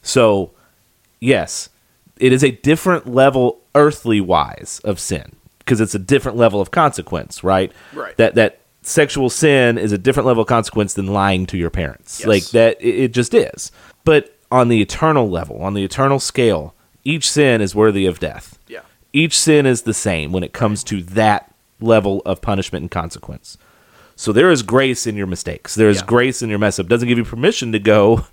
[0.02, 0.52] So,
[1.20, 1.70] yes,
[2.18, 6.72] it is a different level earthly wise of sin because it's a different level of
[6.72, 7.72] consequence, right?
[7.94, 8.16] Right.
[8.18, 12.20] That that sexual sin is a different level of consequence than lying to your parents.
[12.20, 12.28] Yes.
[12.28, 13.72] Like that it, it just is.
[14.04, 16.74] But on the eternal level, on the eternal scale,
[17.06, 18.58] each sin is worthy of death.
[18.68, 18.82] Yeah.
[19.14, 23.58] Each sin is the same when it comes to that level of punishment and consequence.
[24.16, 25.76] So there is grace in your mistakes.
[25.76, 26.06] There is yeah.
[26.06, 26.88] grace in your mess up.
[26.88, 28.26] Doesn't give you permission to go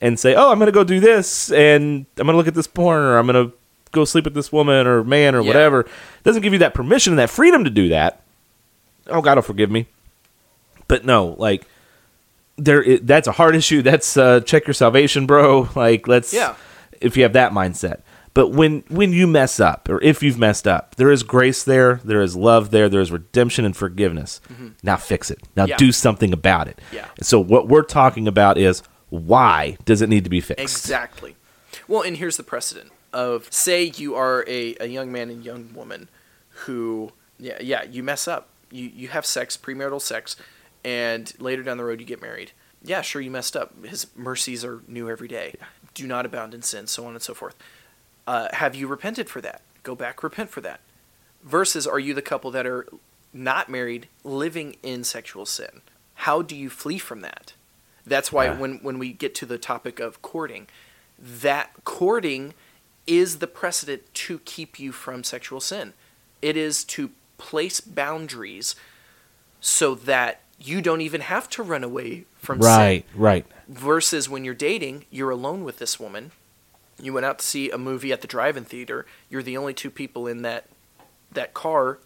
[0.00, 2.54] and say, "Oh, I'm going to go do this and I'm going to look at
[2.54, 3.56] this porn or I'm going to
[3.92, 5.48] go sleep with this woman or man or yeah.
[5.48, 5.86] whatever."
[6.22, 8.22] Doesn't give you that permission and that freedom to do that.
[9.08, 9.86] Oh, God will forgive me.
[10.86, 11.66] But no, like
[12.56, 13.82] there that's a hard issue.
[13.82, 15.68] That's uh, check your salvation, bro.
[15.76, 16.54] Like let's Yeah
[17.00, 18.02] if you have that mindset.
[18.34, 22.00] But when when you mess up, or if you've messed up, there is grace there,
[22.04, 24.40] there is love there, there is redemption and forgiveness.
[24.48, 24.68] Mm-hmm.
[24.82, 25.40] Now fix it.
[25.56, 25.76] Now yeah.
[25.76, 26.80] do something about it.
[26.92, 27.06] Yeah.
[27.16, 30.62] And so what we're talking about is why does it need to be fixed?
[30.62, 31.36] Exactly.
[31.88, 35.72] Well, and here's the precedent of say you are a, a young man and young
[35.74, 36.08] woman
[36.50, 40.36] who yeah yeah you mess up you you have sex premarital sex
[40.84, 44.64] and later down the road you get married yeah sure you messed up his mercies
[44.64, 45.66] are new every day yeah
[45.98, 47.54] do not abound in sin, so on and so forth.
[48.26, 49.62] Uh, have you repented for that?
[49.82, 50.80] Go back, repent for that.
[51.42, 52.86] Versus, are you the couple that are
[53.32, 55.82] not married, living in sexual sin?
[56.14, 57.52] How do you flee from that?
[58.06, 58.58] That's why Yeah.
[58.58, 60.66] when when we get to the topic of courting,
[61.18, 62.54] that courting
[63.06, 65.92] is the precedent to keep you from sexual sin.
[66.42, 68.74] It is to place boundaries
[69.60, 73.46] so that you don't even have to run away from sin Right, right.
[73.68, 76.32] versus when you're dating, you're alone with this woman.
[77.00, 79.06] You went out to see a movie at the drive-in theater.
[79.30, 80.66] You're the only two people in that
[81.32, 81.98] that car.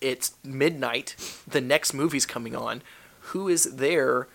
[0.00, 1.14] It's midnight.
[1.46, 2.82] The next movie's coming on.
[3.20, 4.26] Who is there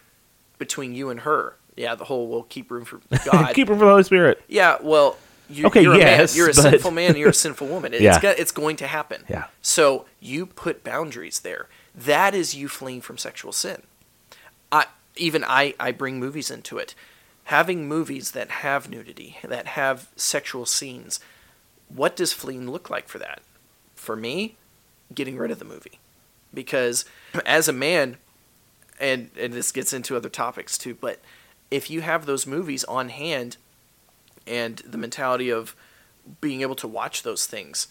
[0.57, 1.55] between you and her?
[1.75, 4.41] Yeah, the whole "we'll keep room for God." Keep room for the Holy Spirit.
[4.47, 5.17] yeah, well,
[5.49, 6.37] you, Okay, you're a yes, man.
[6.37, 7.17] You're a but- sinful man.
[7.17, 7.93] You're a sinful woman.
[7.95, 8.19] It's, Yeah.
[8.37, 9.23] it's going to happen.
[9.27, 9.45] Yeah.
[9.61, 11.67] So you put boundaries there.
[11.95, 13.83] That is you fleeing from sexual sin.
[14.71, 14.85] I
[15.15, 16.93] even I, I bring movies into it.
[17.45, 21.19] Having movies that have nudity, that have sexual scenes,
[21.87, 23.41] what does fleeing look like for that?
[23.95, 24.55] For me,
[25.13, 25.99] getting rid of the movie.
[26.53, 27.05] Because
[27.45, 28.17] as a man,
[28.99, 31.19] and, and this gets into other topics too, but
[31.69, 33.57] if you have those movies on hand
[34.47, 35.75] and the mentality of
[36.41, 37.87] being able to watch those things,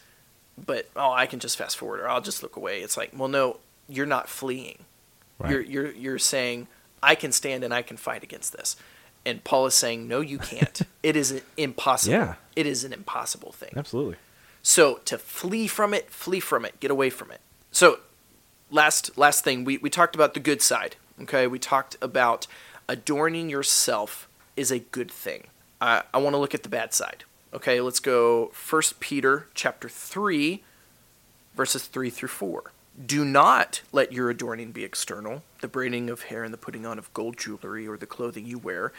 [0.62, 2.80] but oh, I can just fast forward or I'll just look away.
[2.80, 3.58] It's like, well, no,
[3.88, 4.84] you're not fleeing.
[5.38, 5.50] Right.
[5.50, 6.68] You're you're you're saying
[7.02, 8.76] I can stand and I can fight against this.
[9.26, 10.82] And Paul is saying, no, you can't.
[11.02, 12.12] it is impossible.
[12.12, 12.34] Yeah.
[12.56, 13.72] It is an impossible thing.
[13.74, 14.16] Absolutely.
[14.62, 17.40] So to flee from it, flee from it, get away from it.
[17.70, 18.00] So
[18.70, 20.96] last last thing, we, we talked about the good side.
[21.22, 22.46] Okay, we talked about
[22.88, 25.44] adorning yourself is a good thing.
[25.80, 27.24] I, I want to look at the bad side.
[27.52, 30.62] Okay, let's go First Peter chapter three,
[31.54, 32.72] verses three through four.
[32.94, 36.98] Do not let your adorning be external, the braiding of hair and the putting on
[36.98, 38.92] of gold jewelry or the clothing you wear,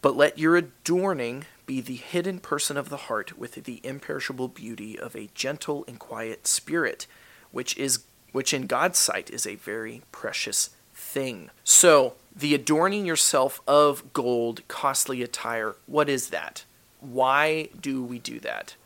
[0.00, 4.98] but let your adorning be the hidden person of the heart with the imperishable beauty
[4.98, 7.06] of a gentle and quiet spirit,
[7.50, 11.50] which is which in God's sight is a very precious thing.
[11.64, 16.64] So, the adorning yourself of gold, costly attire, what is that?
[17.00, 18.76] Why do we do that?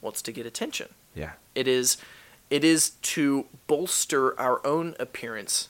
[0.00, 0.88] Well, it's to get attention.
[1.14, 1.32] Yeah.
[1.54, 1.98] It is
[2.50, 5.68] it is to bolster our own appearance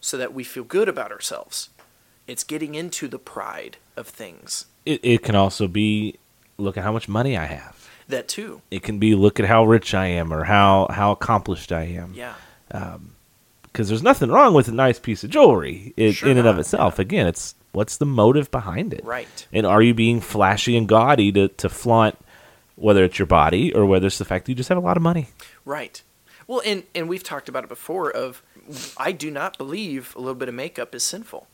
[0.00, 1.70] so that we feel good about ourselves.
[2.26, 4.66] It's getting into the pride of things.
[4.86, 6.16] It, it can also be
[6.58, 7.88] look at how much money I have.
[8.08, 8.62] That too.
[8.70, 12.14] It can be look at how rich I am or how, how accomplished I am.
[12.14, 12.34] Yeah.
[12.70, 13.14] Um,
[13.64, 16.58] because there's nothing wrong with a nice piece of jewelry in, Sure in and of
[16.58, 16.98] itself.
[16.98, 19.04] Again, it's what's the motive behind it?
[19.04, 19.46] Right.
[19.52, 22.18] And are you being flashy and gaudy to, to flaunt
[22.74, 24.96] whether it's your body or whether it's the fact that you just have a lot
[24.96, 25.28] of money?
[25.64, 26.02] Right.
[26.50, 28.42] Well, and and we've talked about it before of
[28.96, 31.46] I do not believe a little bit of makeup is sinful.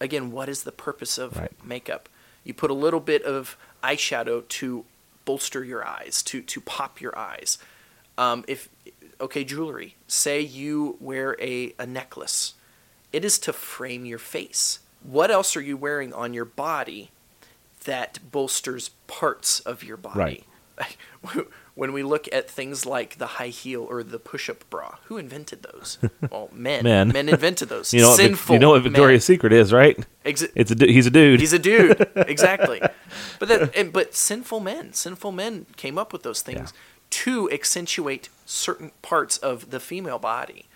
[0.00, 1.52] Again, what is the purpose of Right.
[1.62, 2.08] makeup?
[2.44, 4.86] You put a little bit of eyeshadow to
[5.26, 7.58] bolster your eyes, to to pop your eyes.
[8.16, 8.70] Um, if
[9.20, 9.96] okay, jewelry.
[10.06, 12.54] Say you wear a, a necklace.
[13.12, 14.78] It is to frame your face.
[15.02, 17.10] What else are you wearing on your body
[17.84, 20.44] that bolsters parts of your body?
[21.78, 25.62] when we look at things like the high heel or the push-up bra, who invented
[25.62, 25.96] those?
[26.32, 26.82] Well, men.
[26.82, 27.08] Men.
[27.10, 27.94] Men invented those.
[27.94, 28.54] You know, Sinful.
[28.54, 28.90] you know what men.
[28.92, 29.96] Victoria's Secret is, right?
[30.26, 31.38] Exa- It's a du- he's a dude.
[31.38, 32.80] He's a dude, exactly.
[33.38, 36.72] But that, and, but sinful men, sinful men came up with those things
[37.10, 40.66] to accentuate certain parts of the female body,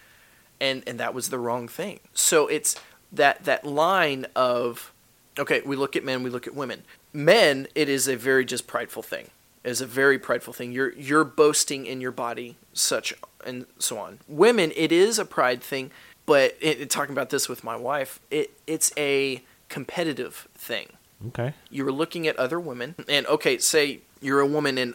[0.60, 1.98] and and that was the wrong thing.
[2.14, 2.76] So it's
[3.10, 4.92] that that line of,
[5.36, 6.84] okay, we look at men, we look at women.
[7.12, 9.28] Men, it is a very just prideful thing.
[9.64, 10.72] Is a very prideful thing.
[10.72, 13.14] You're you're boasting in your body, such
[13.46, 14.18] and so on.
[14.26, 15.90] Women, it is a pride thing,
[16.26, 20.88] but it, it- talking about this with my wife, it it's a competitive thing
[21.28, 21.54] okay.
[21.70, 24.94] You're looking at other women and okay say you're a woman and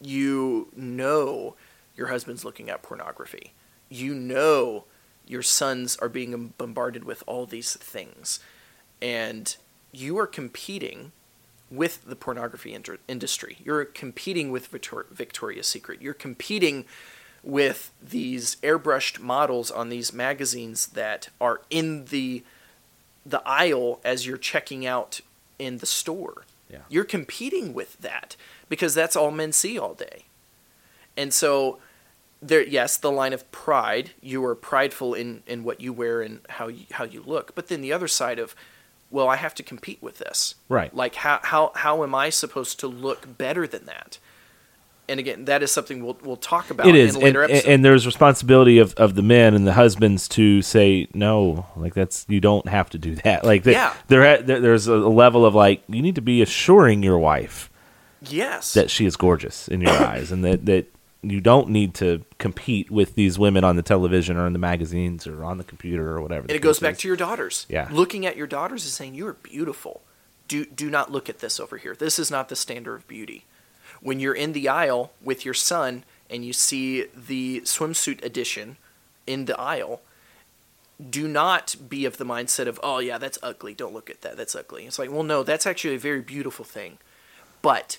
[0.00, 1.54] you know
[1.96, 3.52] your husband's looking at pornography
[3.88, 4.84] you know
[5.24, 8.40] your sons are being bombarded with all these things
[9.00, 9.56] and
[9.92, 11.12] you are competing
[11.72, 16.84] with the pornography inter- industry you're competing with Victor- victoria's secret you're competing
[17.42, 22.42] with these airbrushed models on these magazines that are in the
[23.24, 25.20] the aisle as you're checking out
[25.58, 26.44] in the store.
[26.68, 26.80] Yeah.
[26.88, 28.34] You're competing with that
[28.68, 30.24] because that's all men see all day.
[31.16, 31.78] And so
[32.40, 36.40] there yes, the line of pride, you are prideful in, in what you wear and
[36.48, 37.54] how you, how you look.
[37.54, 38.56] But then the other side of
[39.12, 40.56] well, I have to compete with this.
[40.68, 40.94] Right.
[40.94, 44.18] Like how how how am I supposed to look better than that?
[45.08, 47.52] And again, that is something we'll we'll talk about It is, in a later and,
[47.52, 47.70] episode.
[47.70, 52.24] and there's responsibility of, of the men and the husbands to say no, like that's
[52.28, 53.44] you don't have to do that.
[53.52, 53.94] Like Yeah.
[54.08, 57.68] there there's a level of like you need to be assuring your wife
[58.22, 58.74] yes.
[58.74, 60.91] that she is gorgeous in your eyes, and that that
[61.22, 65.26] you don't need to compete with these women on the television or in the magazines
[65.26, 66.42] or on the computer or whatever.
[66.42, 67.64] And it goes back to your daughters.
[67.68, 67.88] Yeah.
[67.92, 70.02] Looking at your daughters and saying, You are beautiful.
[70.48, 71.94] Do, do not look at this over here.
[71.94, 73.44] This is not the standard of beauty.
[74.00, 78.76] When you're in the aisle with your son and you see the swimsuit edition
[79.26, 80.02] in the aisle,
[81.10, 83.74] do not be of the mindset of, oh, yeah, that's ugly.
[83.74, 84.36] Don't look at that.
[84.36, 84.86] That's ugly.
[84.86, 86.98] It's like, well, no, that's actually a very beautiful thing.
[87.62, 87.98] But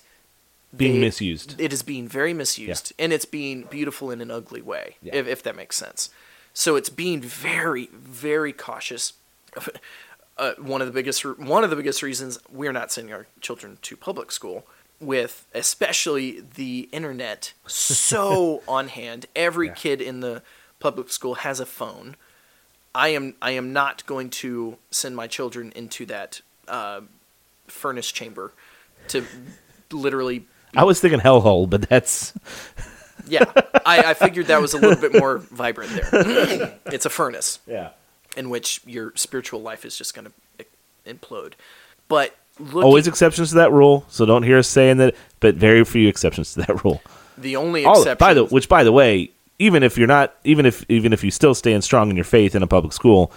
[0.76, 1.54] being they- misused.
[1.58, 5.14] It is being very misused, and it's being beautiful in an ugly way, Yeah.
[5.16, 6.10] if, if that makes sense.
[6.52, 9.12] So it's being very, very cautious.
[10.36, 13.78] Uh, one of the biggest one of the biggest reasons we're not sending our children
[13.82, 14.66] to public school,
[14.98, 19.26] with especially the internet so on hand.
[19.36, 19.74] Every Yeah.
[19.74, 20.42] kid in the
[20.80, 22.16] public school has a phone.
[22.92, 27.02] I am I am not going to send my children into that uh,
[27.68, 28.50] furnace chamber
[29.06, 29.24] to
[29.92, 30.46] literally
[30.76, 32.32] I was thinking hellhole, but that's
[33.26, 33.44] yeah,
[33.86, 36.78] I, I figured that was a little bit more vibrant there.
[36.86, 37.90] it's a furnace yeah.
[38.36, 40.26] in which your spiritual life is just going
[40.58, 40.66] to
[41.06, 41.54] implode.
[42.08, 45.14] But looking, Always exceptions to that rule, so don't hear us saying that.
[45.40, 47.02] But very few exceptions to that rule.
[47.38, 48.18] the only All exception.
[48.18, 51.30] by the which, by the way, even if you're not, even if even if you
[51.30, 53.32] still stand strong in your faith in a public school,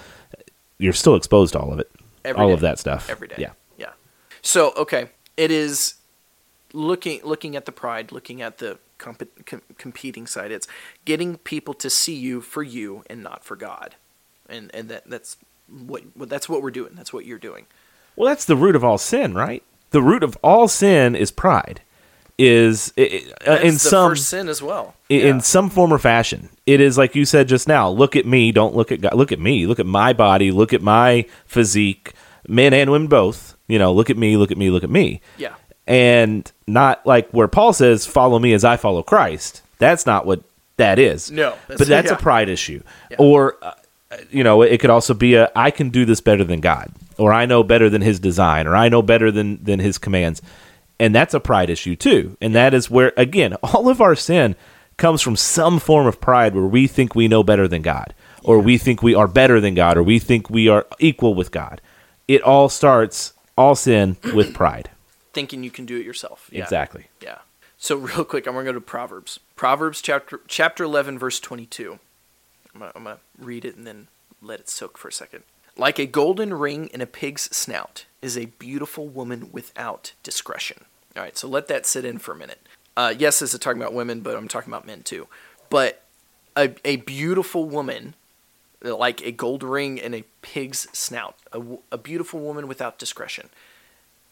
[0.78, 1.90] you're still exposed to all of it,
[2.26, 2.54] Every all day.
[2.54, 3.36] of that stuff every day.
[3.38, 3.92] Yeah, yeah.
[4.42, 5.96] So okay, it is
[6.74, 10.52] looking looking at the pride, looking at the comp- com- competing side.
[10.52, 10.68] It's
[11.06, 13.96] getting people to see you for you and not for God,
[14.50, 15.38] and and that that's
[15.70, 16.92] what what- that's what we're doing.
[16.96, 17.66] That's what you're doing.
[18.16, 19.62] Well, that's the root of all sin, right?
[19.92, 21.82] The root of all sin is pride.
[22.40, 24.94] Is i- i- uh, in some sin as well.
[25.10, 25.26] i- Yeah.
[25.28, 26.50] in some form or fashion.
[26.68, 27.90] It is like you said just now.
[27.90, 28.52] Look at me.
[28.52, 29.16] Don't look at God.
[29.16, 29.66] Look at me.
[29.66, 30.52] Look at my body.
[30.52, 32.14] Look at my physique.
[32.48, 33.56] Men and women both.
[33.68, 34.38] You know, look at me.
[34.38, 34.70] Look at me.
[34.70, 35.20] Look at me.
[35.38, 35.56] yeah.
[35.88, 40.42] And not like where Paul says, "Follow me as I follow Christ." That's not what
[40.78, 41.32] that is.
[41.32, 42.18] No, that's- but that's yeah.
[42.18, 42.82] a pride issue.
[43.10, 43.18] Yeah.
[43.20, 43.72] Or, uh,
[44.30, 47.32] you know, it could also be a I can do this better than God," or
[47.32, 50.42] "I know better than His design," or "I know better than than His commands."
[51.00, 52.36] And that's a pride issue too.
[52.42, 54.56] And that is where, again, all of our sin
[54.98, 58.14] comes from some form of pride where we think we know better than God,
[58.44, 61.52] or we think we are better than God, or we think we are equal with
[61.52, 61.82] God.
[62.28, 64.90] It all starts, all sin, with pride.
[65.38, 66.50] Thinking you can do it yourself.
[66.52, 66.64] Yeah.
[66.64, 67.10] Exactly.
[67.22, 67.38] Yeah.
[67.78, 69.40] So real quick, I'm gonna go to Proverbs.
[69.56, 72.00] Proverbs chapter chapter 11 verse 22.
[72.74, 74.08] I'm gonna, I'm gonna read it and then
[74.42, 75.44] let it soak for a second.
[75.78, 80.86] Like a golden ring in a pig's snout is a beautiful woman without discretion.
[81.16, 82.66] All right, so let that sit in for a minute.
[82.96, 85.28] Uh, yes, this is talking about women, but I'm talking about men too.
[85.70, 86.04] But
[86.56, 88.16] a, a beautiful woman,
[88.82, 91.36] like a gold ring in a pig's snout,
[91.92, 93.50] a beautiful woman without discretion,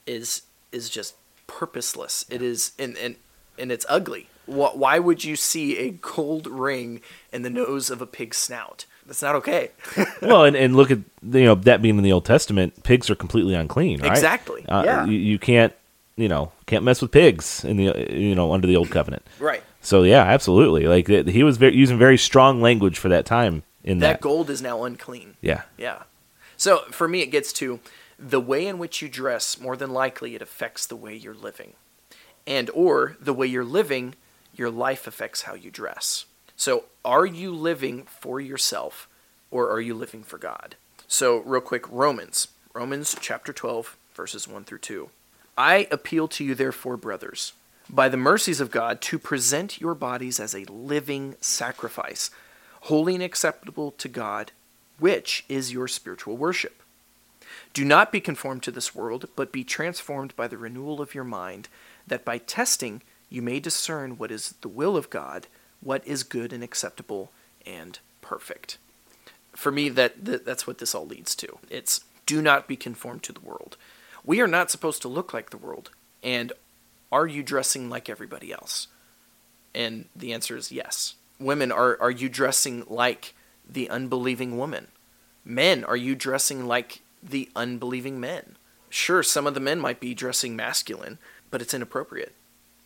[0.08, 0.41] is
[0.76, 1.15] is just
[1.47, 2.26] purposeless.
[2.30, 3.15] It is and and
[3.57, 4.28] and it's ugly.
[4.45, 7.01] Wh- Why would you see a gold ring
[7.32, 8.86] in the nose of a pig's snout?
[9.07, 9.69] That's not okay.
[10.21, 13.15] well, and, and look at you know that being in the Old Testament, pigs are
[13.15, 14.11] completely unclean, right?
[14.11, 15.05] Exactly, Uh, yeah.
[15.05, 15.73] You, you can't
[16.17, 19.23] you know can't mess with pigs in the you know under the Old Covenant.
[19.39, 19.63] right.
[19.82, 20.88] So yeah, absolutely.
[20.88, 24.21] Like he was very, using very strong language for that time in That that.
[24.21, 25.36] gold is now unclean.
[25.41, 26.01] yeah, Yeah.
[26.57, 27.80] So for me, it gets to
[28.18, 29.59] the way in which you dress.
[29.59, 31.74] More than likely, it affects the way you're living,
[32.47, 34.16] and or the way you're living,
[34.53, 36.26] your life affects how you dress.
[36.55, 39.07] So are you living for yourself,
[39.51, 40.76] or are you living for God?
[41.07, 45.09] So real quick, Romans, Romans chapter twelve, verses one through two.
[45.57, 47.53] I appeal to you, therefore, brothers,
[47.89, 52.32] by the mercies of God, to present your bodies as a living sacrifice,
[52.82, 54.51] holy and acceptable to God,
[54.99, 56.82] which is your spiritual worship.
[57.76, 61.26] Do not be conformed to this world, but be transformed by the renewal of your
[61.26, 61.67] mind,
[62.07, 65.47] that by testing you may discern what is the will of God,
[65.82, 67.34] what is good and acceptable
[67.65, 68.78] and perfect.
[69.51, 71.57] For me, that, that that's what this all leads to.
[71.69, 73.76] It's do not be conformed to the world.
[74.23, 75.89] We are not supposed to look like the world.
[76.23, 76.53] And
[77.11, 78.88] are you dressing like everybody else?
[79.73, 81.15] And the answer is yes.
[81.41, 83.34] Women, are, are you dressing like
[83.69, 84.88] the unbelieving woman?
[85.43, 88.57] Men, are you dressing like the unbelieving men?
[88.89, 91.17] Sure, some of the men might be dressing masculine,
[91.51, 92.34] but it's inappropriate.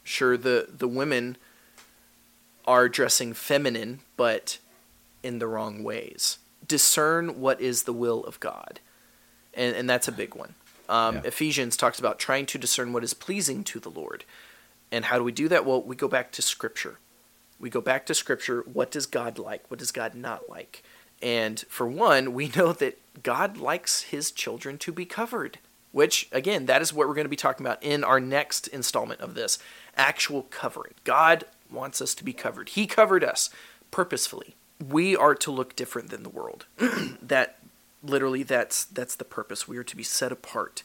[0.03, 1.37] Sure, the, the women
[2.65, 4.57] are dressing feminine, but
[5.23, 6.37] in the wrong ways.
[6.67, 8.79] Discern what is the will of God.
[9.53, 10.55] And, and that's a big one.
[10.87, 11.21] Um, Yeah.
[11.25, 14.23] Ephesians talks about trying to discern what is pleasing to the Lord.
[14.91, 15.65] And how do we do that?
[15.65, 16.97] Well, we go back to Scripture.
[17.59, 18.63] We go back to Scripture.
[18.71, 19.69] What does God like?
[19.69, 20.83] What does God not like?
[21.21, 25.59] And for one, we know that God likes his children to be covered,
[25.91, 29.21] which, again, that is what we're going to be talking about in our next installment
[29.21, 29.59] of this
[29.95, 30.93] actual covering.
[31.03, 32.69] God wants us to be covered.
[32.69, 33.49] He covered us
[33.91, 34.55] purposefully.
[34.85, 36.65] We are to look different than the world.
[37.21, 37.57] that
[38.01, 39.67] literally that's that's the purpose.
[39.67, 40.83] We are to be set apart.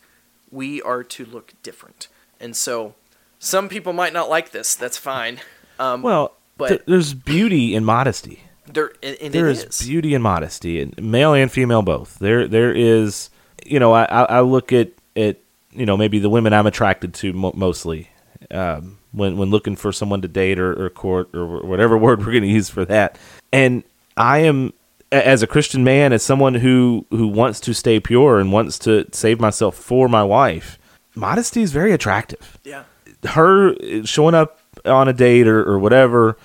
[0.51, 2.09] We are to look different.
[2.41, 2.95] And so
[3.39, 4.75] some people might not like this.
[4.75, 5.41] That's fine.
[5.79, 8.45] Um, Well, but- th- there's beauty in modesty.
[8.67, 9.87] There and, and There it is is.
[9.87, 12.19] beauty in modesty, and male and female both.
[12.19, 13.31] There, there is.
[13.67, 15.39] You know, I, I look at at
[15.73, 18.11] you know maybe the women I'm attracted to mo- mostly
[18.51, 22.33] um, when when looking for someone to date or, or court or whatever word we're
[22.33, 23.19] going to use for that.
[23.53, 23.85] And
[24.17, 24.73] I am
[25.13, 29.07] as a Christian man, as someone who who wants to stay pure and wants to
[29.13, 30.79] save myself for my wife.
[31.15, 32.83] Modesty is very attractive Yeah.
[33.25, 36.37] her showing up on a date or, or whatever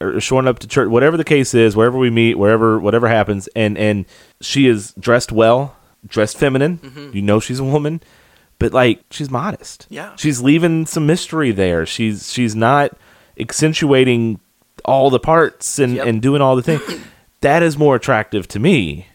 [0.00, 3.48] or showing up to church whatever the case is wherever we meet wherever whatever happens
[3.54, 4.06] and and
[4.40, 5.76] she is dressed well
[6.06, 8.00] dressed feminine you know she's a woman
[8.58, 10.14] but like she's modest Yeah.
[10.16, 12.96] she's leaving some mystery there she's she's not
[13.38, 14.40] accentuating
[14.84, 16.06] all the parts and Yep.
[16.06, 16.82] and doing all the things
[17.42, 19.06] that is more attractive to me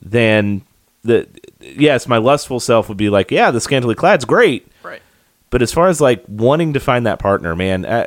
[0.00, 0.62] than
[1.02, 1.26] the
[1.60, 5.02] yes my lustful self would be like yeah the scantily clad's great Right.
[5.50, 8.06] but as far as like wanting to find that partner, man, uh,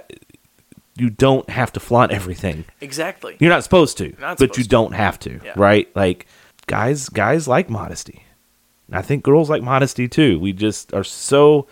[1.00, 2.66] you don't have to flaunt everything.
[2.82, 3.38] Exactly.
[3.40, 4.70] You're not supposed to, Not but you to.
[4.70, 5.54] don't have to, Yeah.
[5.56, 5.88] right?
[5.96, 6.28] Like
[6.68, 8.24] guys, guys like modesty.
[8.88, 10.40] And I think girls like modesty too.
[10.40, 11.68] We just are so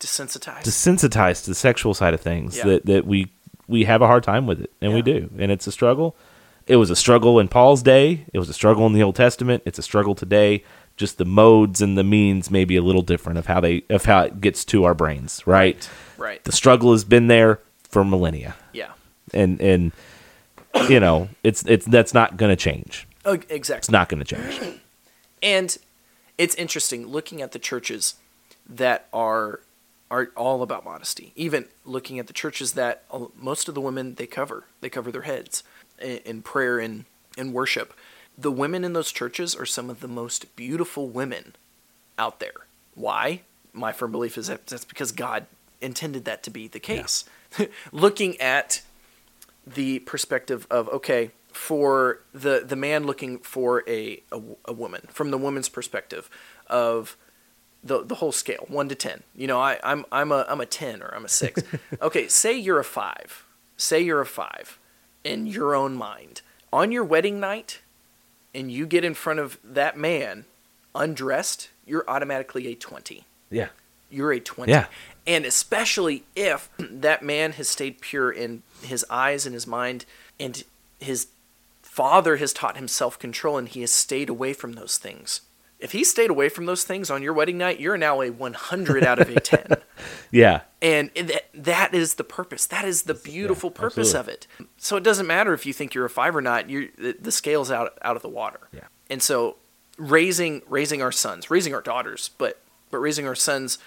[0.00, 0.62] Desensitized.
[0.62, 2.64] desensitized to the sexual side of things Yeah.
[2.66, 3.28] that that we
[3.66, 6.16] we have a hard time with it, and we do, and it's a struggle.
[6.66, 8.24] It was a struggle in Paul's day.
[8.32, 9.62] It was a struggle in the Old Testament.
[9.66, 10.62] It's a struggle today.
[10.96, 14.04] Just the modes and the means may be a little different of how they of
[14.04, 15.88] how it gets to our brains, right?
[16.16, 16.42] right.
[16.44, 17.58] the struggle has been there
[17.88, 18.92] for millennia yeah.
[19.32, 19.92] and and
[20.88, 23.78] you know it's it's that's not going to change Oh, exactly.
[23.78, 24.80] it's not going to change
[25.42, 25.76] And
[26.36, 28.14] it's interesting looking at the churches
[28.68, 29.60] that are
[30.10, 31.32] are all about modesty.
[31.36, 35.12] Even looking at the churches that uh, most of the women they cover, they cover
[35.12, 35.62] their heads
[36.00, 37.04] in, in prayer and
[37.36, 37.92] in worship.
[38.36, 41.54] The women in those churches are some of the most beautiful women
[42.18, 42.66] out there.
[42.94, 43.42] Why?
[43.74, 45.44] My firm belief is that that's because God
[45.80, 47.24] intended that to be the case.
[47.92, 48.82] looking at
[49.66, 55.30] the perspective of okay for the the man looking for a, a, a woman from
[55.30, 56.30] the woman's perspective
[56.68, 57.16] of
[57.82, 59.22] the the whole scale one to ten.
[59.34, 61.62] You know I I'm I'm a I'm a ten or I'm a six.
[62.02, 63.44] Okay say you're a five.
[63.76, 64.78] Say you're a five
[65.24, 66.42] in your own mind.
[66.72, 67.80] On your wedding night
[68.54, 70.44] and you get in front of that man
[70.94, 73.68] undressed you're automatically a 20 yeah.
[74.10, 74.70] You're a 20.
[74.70, 74.86] Yeah.
[75.28, 80.06] And especially if that man has stayed pure in his eyes and his mind,
[80.40, 80.64] and
[80.98, 81.28] his
[81.82, 85.42] father has taught him self control and he has stayed away from those things.
[85.78, 89.04] If he stayed away from those things on your wedding night, you're now a 100
[89.04, 89.76] out of a 10.
[90.32, 92.66] yeah And that, that is the purpose.
[92.66, 94.48] That is the beautiful purpose of it.
[94.76, 96.68] So it doesn't matter if you think you're a five or not.
[96.68, 98.68] You're, the, the scale's out out of the water.
[98.72, 98.86] Yeah.
[99.08, 99.56] And so
[99.96, 102.60] raising raising our sons, raising our daughters, but
[102.90, 103.78] but raising our sons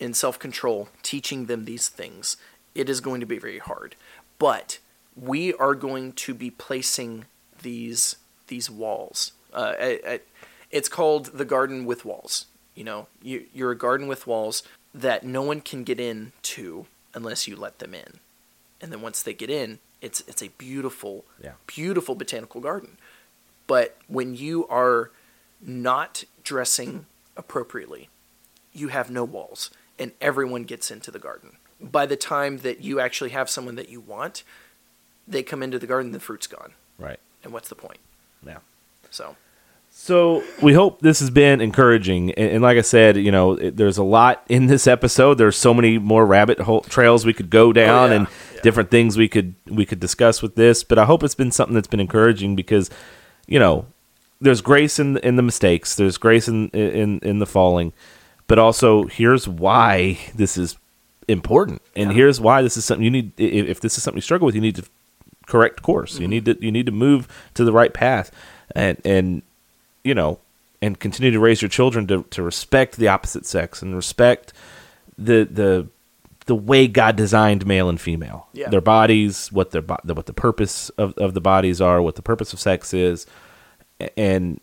[0.00, 2.36] in self control, teaching them these things,
[2.74, 3.96] it is going to be very hard.
[4.38, 4.78] But
[5.16, 7.24] we are going to be placing
[7.62, 9.32] these these walls.
[9.52, 10.20] Uh, I, I,
[10.70, 12.46] it's called the garden with walls.
[12.74, 14.62] You know, you, you're a garden with walls
[14.94, 18.20] that no one can get into unless you let them in.
[18.80, 21.52] And then once they get in, it's it's a beautiful, Yeah.
[21.66, 22.96] beautiful botanical garden.
[23.66, 25.10] But when you are
[25.60, 28.08] not dressing appropriately,
[28.72, 31.56] you have no walls, and everyone gets into the garden.
[31.80, 34.42] By the time that you actually have someone that you want,
[35.26, 36.72] they come into the garden, the fruit's gone.
[36.98, 37.98] right And what's the point?
[38.46, 38.58] yeah
[39.10, 39.36] So,
[39.90, 43.76] so we hope this has been encouraging and, and like i said you know it,
[43.76, 47.50] there's a lot in this episode there's so many more rabbit hole trails we could
[47.50, 48.16] go oh, down yeah.
[48.16, 48.60] and Yeah.
[48.62, 51.74] different things we could we could discuss with this but i hope it's been something
[51.74, 52.90] that's been encouraging because
[53.48, 53.86] you know
[54.40, 57.92] there's grace in in the mistakes there's grace in in in the falling
[58.48, 60.76] but also here's why this is
[61.28, 62.16] important and Yeah.
[62.16, 64.54] here's why this is something you need if, if this is something you struggle with
[64.56, 64.84] you need to
[65.46, 66.22] correct course Mm-hmm.
[66.22, 68.30] you need to you need to move to the right path
[68.74, 69.42] and and
[70.04, 70.38] you know
[70.82, 74.52] and continue to raise your children to, to respect the opposite sex and respect
[75.16, 75.86] the the
[76.46, 78.68] the way God designed male and female Yeah.
[78.70, 82.22] their bodies what their bo- what the purpose of, of the bodies are what the
[82.22, 83.26] purpose of sex is
[84.16, 84.60] and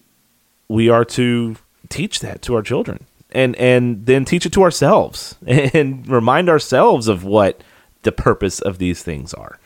[0.67, 1.57] we are to
[1.89, 3.05] teach that to our children
[3.35, 7.61] and and then teach it to ourselves and remind ourselves of what
[8.03, 9.59] the purpose of these things are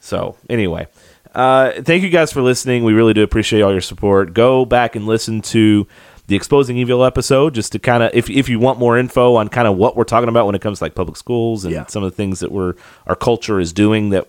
[0.00, 0.86] so anyway,
[1.34, 2.84] uh, thank you guys for listening.
[2.84, 4.34] We really do appreciate all your support.
[4.34, 5.86] Go back and listen to
[6.26, 9.48] the Exposing Evil episode, just to kind of if if you want more info on
[9.48, 11.86] kind of what we're talking about when it comes to like public schools and Yeah.
[11.86, 12.74] some of the things that we're
[13.06, 14.26] our culture is doing that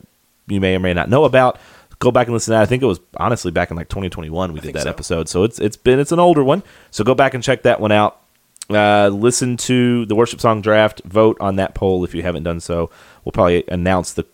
[0.48, 1.60] you may or may not know about.
[2.00, 2.62] Go back and listen to that.
[2.62, 4.90] I think it was honestly back in like 2021 we did that so.
[4.90, 5.28] episode.
[5.30, 6.64] So it's it's been it's an older one.
[6.92, 8.22] So go back and check that one out.
[8.70, 11.02] Uh, listen to the worship song draft.
[11.06, 12.90] Vote on that poll if you haven't done so.
[13.24, 14.26] We'll probably announce the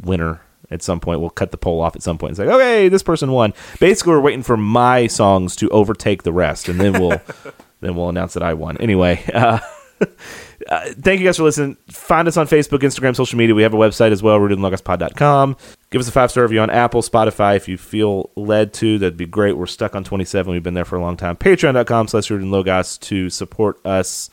[0.00, 1.20] winner at some point.
[1.20, 3.52] We'll cut the poll off at some point and say, okay, this person won.
[3.80, 7.20] Basically, we're waiting for my songs to overtake the rest, and then we'll
[7.80, 8.76] then we'll announce that I won.
[8.78, 9.58] Anyway, uh,
[10.68, 11.76] uh, thank you guys for listening.
[11.90, 13.54] Find us on Facebook, Instagram, social media.
[13.54, 15.56] We have a website as well, rootedinlogospod.com.
[15.90, 18.98] Give us a five star review on Apple, Spotify if you feel led to.
[18.98, 19.56] That'd be great.
[19.56, 20.52] We're stuck on 27.
[20.52, 21.36] We've been there for a long time.
[21.36, 24.28] Patreon.com slash rooted in logos to support us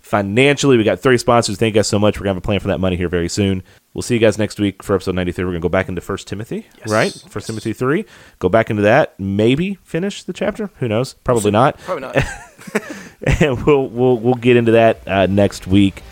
[0.00, 0.76] financially.
[0.78, 1.58] We got three sponsors.
[1.58, 2.16] Thank you guys so much.
[2.18, 3.62] We're going to have a plan for that money here very soon.
[3.94, 5.44] We'll see you guys next week for episode 93.
[5.44, 6.88] We're going to go back into First Timothy, Yes.
[6.88, 7.12] right?
[7.28, 8.06] First Timothy 3.
[8.38, 9.18] Go back into that.
[9.20, 10.70] Maybe finish the chapter.
[10.78, 11.12] Who knows?
[11.24, 12.16] Probably not Probably not.
[13.40, 16.02] and we'll we'll we'll get into that uh, next week.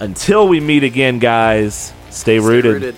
[0.00, 2.72] Until we meet again, guys, stay, Stay rooted.
[2.82, 2.96] rooted.